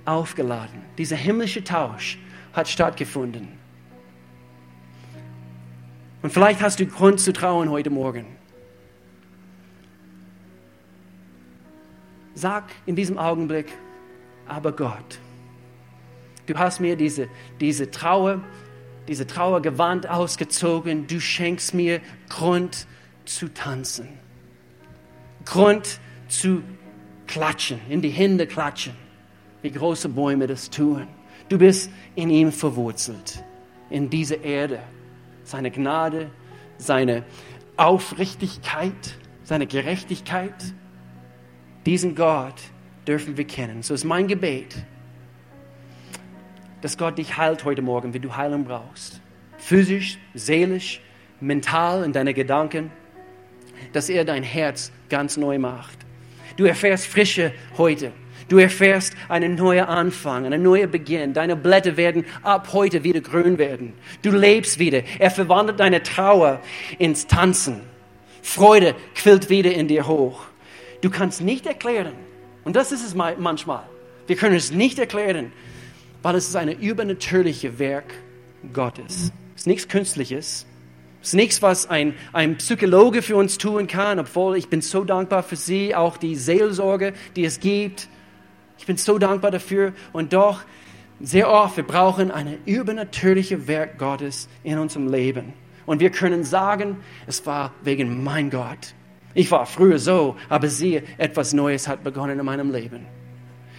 aufgeladen. 0.04 0.82
Dieser 0.98 1.16
himmlische 1.16 1.64
Tausch 1.64 2.16
hat 2.52 2.68
stattgefunden. 2.68 3.48
Und 6.22 6.32
vielleicht 6.32 6.62
hast 6.62 6.78
du 6.78 6.86
Grund 6.86 7.18
zu 7.18 7.32
trauen 7.32 7.70
heute 7.70 7.90
Morgen. 7.90 8.35
Sag 12.36 12.64
in 12.84 12.96
diesem 12.96 13.16
Augenblick, 13.16 13.72
aber 14.46 14.70
Gott, 14.70 15.18
du 16.44 16.54
hast 16.54 16.80
mir 16.80 16.94
diese, 16.94 17.28
diese 17.60 17.90
Trauer, 17.90 18.42
diese 19.08 19.26
Trauergewand 19.26 20.06
ausgezogen, 20.06 21.06
du 21.06 21.18
schenkst 21.18 21.72
mir 21.72 22.02
Grund 22.28 22.86
zu 23.24 23.48
tanzen, 23.48 24.10
Grund 25.46 25.98
zu 26.28 26.62
klatschen, 27.26 27.80
in 27.88 28.02
die 28.02 28.10
Hände 28.10 28.46
klatschen, 28.46 28.92
wie 29.62 29.70
große 29.70 30.10
Bäume 30.10 30.46
das 30.46 30.68
tun. 30.68 31.08
Du 31.48 31.56
bist 31.56 31.90
in 32.16 32.28
ihm 32.28 32.52
verwurzelt, 32.52 33.42
in 33.88 34.10
dieser 34.10 34.42
Erde. 34.44 34.80
Seine 35.42 35.70
Gnade, 35.70 36.30
seine 36.76 37.24
Aufrichtigkeit, 37.78 39.16
seine 39.42 39.66
Gerechtigkeit, 39.66 40.74
diesen 41.86 42.14
Gott 42.16 42.60
dürfen 43.06 43.36
wir 43.36 43.46
kennen. 43.46 43.82
So 43.82 43.94
ist 43.94 44.04
mein 44.04 44.26
Gebet, 44.26 44.74
dass 46.82 46.98
Gott 46.98 47.16
dich 47.16 47.36
heilt 47.36 47.64
heute 47.64 47.80
Morgen, 47.80 48.12
wenn 48.12 48.22
du 48.22 48.36
Heilung 48.36 48.64
brauchst. 48.64 49.20
Physisch, 49.58 50.18
seelisch, 50.34 51.00
mental 51.40 52.04
in 52.04 52.12
deine 52.12 52.34
Gedanken, 52.34 52.90
dass 53.92 54.08
er 54.08 54.24
dein 54.24 54.42
Herz 54.42 54.92
ganz 55.08 55.36
neu 55.36 55.58
macht. 55.58 55.98
Du 56.56 56.64
erfährst 56.64 57.06
Frische 57.06 57.52
heute. 57.78 58.12
Du 58.48 58.58
erfährst 58.58 59.14
einen 59.28 59.56
neuen 59.56 59.86
Anfang, 59.86 60.46
einen 60.46 60.62
neuen 60.62 60.90
Beginn. 60.90 61.32
Deine 61.32 61.56
Blätter 61.56 61.96
werden 61.96 62.24
ab 62.42 62.68
heute 62.72 63.02
wieder 63.02 63.20
grün 63.20 63.58
werden. 63.58 63.92
Du 64.22 64.30
lebst 64.30 64.78
wieder. 64.78 65.02
Er 65.18 65.30
verwandelt 65.30 65.80
deine 65.80 66.02
Trauer 66.02 66.60
ins 66.98 67.26
Tanzen. 67.26 67.80
Freude 68.42 68.94
quillt 69.14 69.50
wieder 69.50 69.72
in 69.72 69.88
dir 69.88 70.06
hoch. 70.06 70.46
Du 71.06 71.12
kannst 71.12 71.40
nicht 71.40 71.66
erklären, 71.66 72.14
und 72.64 72.74
das 72.74 72.90
ist 72.90 73.06
es 73.06 73.14
manchmal, 73.14 73.84
wir 74.26 74.34
können 74.34 74.56
es 74.56 74.72
nicht 74.72 74.98
erklären, 74.98 75.52
weil 76.20 76.34
es 76.34 76.48
ist 76.48 76.56
ein 76.56 76.68
übernatürliches 76.68 77.78
Werk 77.78 78.12
Gottes. 78.72 79.30
Es 79.54 79.60
ist 79.60 79.66
nichts 79.68 79.86
Künstliches. 79.86 80.66
Es 81.22 81.28
ist 81.28 81.34
nichts, 81.34 81.62
was 81.62 81.88
ein, 81.88 82.14
ein 82.32 82.56
Psychologe 82.56 83.22
für 83.22 83.36
uns 83.36 83.56
tun 83.56 83.86
kann, 83.86 84.18
obwohl 84.18 84.56
ich 84.56 84.66
bin 84.68 84.82
so 84.82 85.04
dankbar 85.04 85.44
für 85.44 85.54
Sie, 85.54 85.94
auch 85.94 86.16
die 86.16 86.34
Seelsorge, 86.34 87.12
die 87.36 87.44
es 87.44 87.60
gibt. 87.60 88.08
Ich 88.76 88.86
bin 88.86 88.96
so 88.96 89.16
dankbar 89.16 89.52
dafür. 89.52 89.92
Und 90.12 90.32
doch, 90.32 90.64
sehr 91.20 91.48
oft, 91.48 91.76
wir 91.76 91.86
brauchen 91.86 92.32
ein 92.32 92.58
übernatürliches 92.64 93.68
Werk 93.68 93.96
Gottes 93.96 94.48
in 94.64 94.76
unserem 94.76 95.06
Leben. 95.06 95.52
Und 95.86 96.00
wir 96.00 96.10
können 96.10 96.42
sagen, 96.42 96.96
es 97.28 97.46
war 97.46 97.72
wegen 97.84 98.24
mein 98.24 98.50
Gott. 98.50 98.96
Ich 99.36 99.50
war 99.50 99.66
früher 99.66 99.98
so, 99.98 100.34
aber 100.48 100.68
siehe, 100.68 101.02
etwas 101.18 101.52
Neues 101.52 101.88
hat 101.88 102.02
begonnen 102.02 102.38
in 102.38 102.44
meinem 102.46 102.70
Leben. 102.70 103.04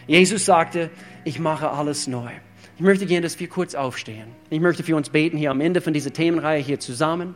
Jesus 0.06 0.46
sagte, 0.46 0.92
ich 1.24 1.40
mache 1.40 1.72
alles 1.72 2.06
neu. 2.06 2.30
Ich 2.76 2.82
möchte 2.82 3.08
gerne, 3.08 3.24
dass 3.24 3.40
wir 3.40 3.48
kurz 3.50 3.74
aufstehen. 3.74 4.28
Ich 4.52 4.60
möchte 4.60 4.84
für 4.84 4.96
uns 4.96 5.10
beten 5.10 5.36
hier 5.36 5.50
am 5.50 5.60
Ende 5.60 5.82
von 5.82 5.94
dieser 5.94 6.14
Themenreihe 6.14 6.62
hier 6.62 6.80
zusammen. 6.80 7.36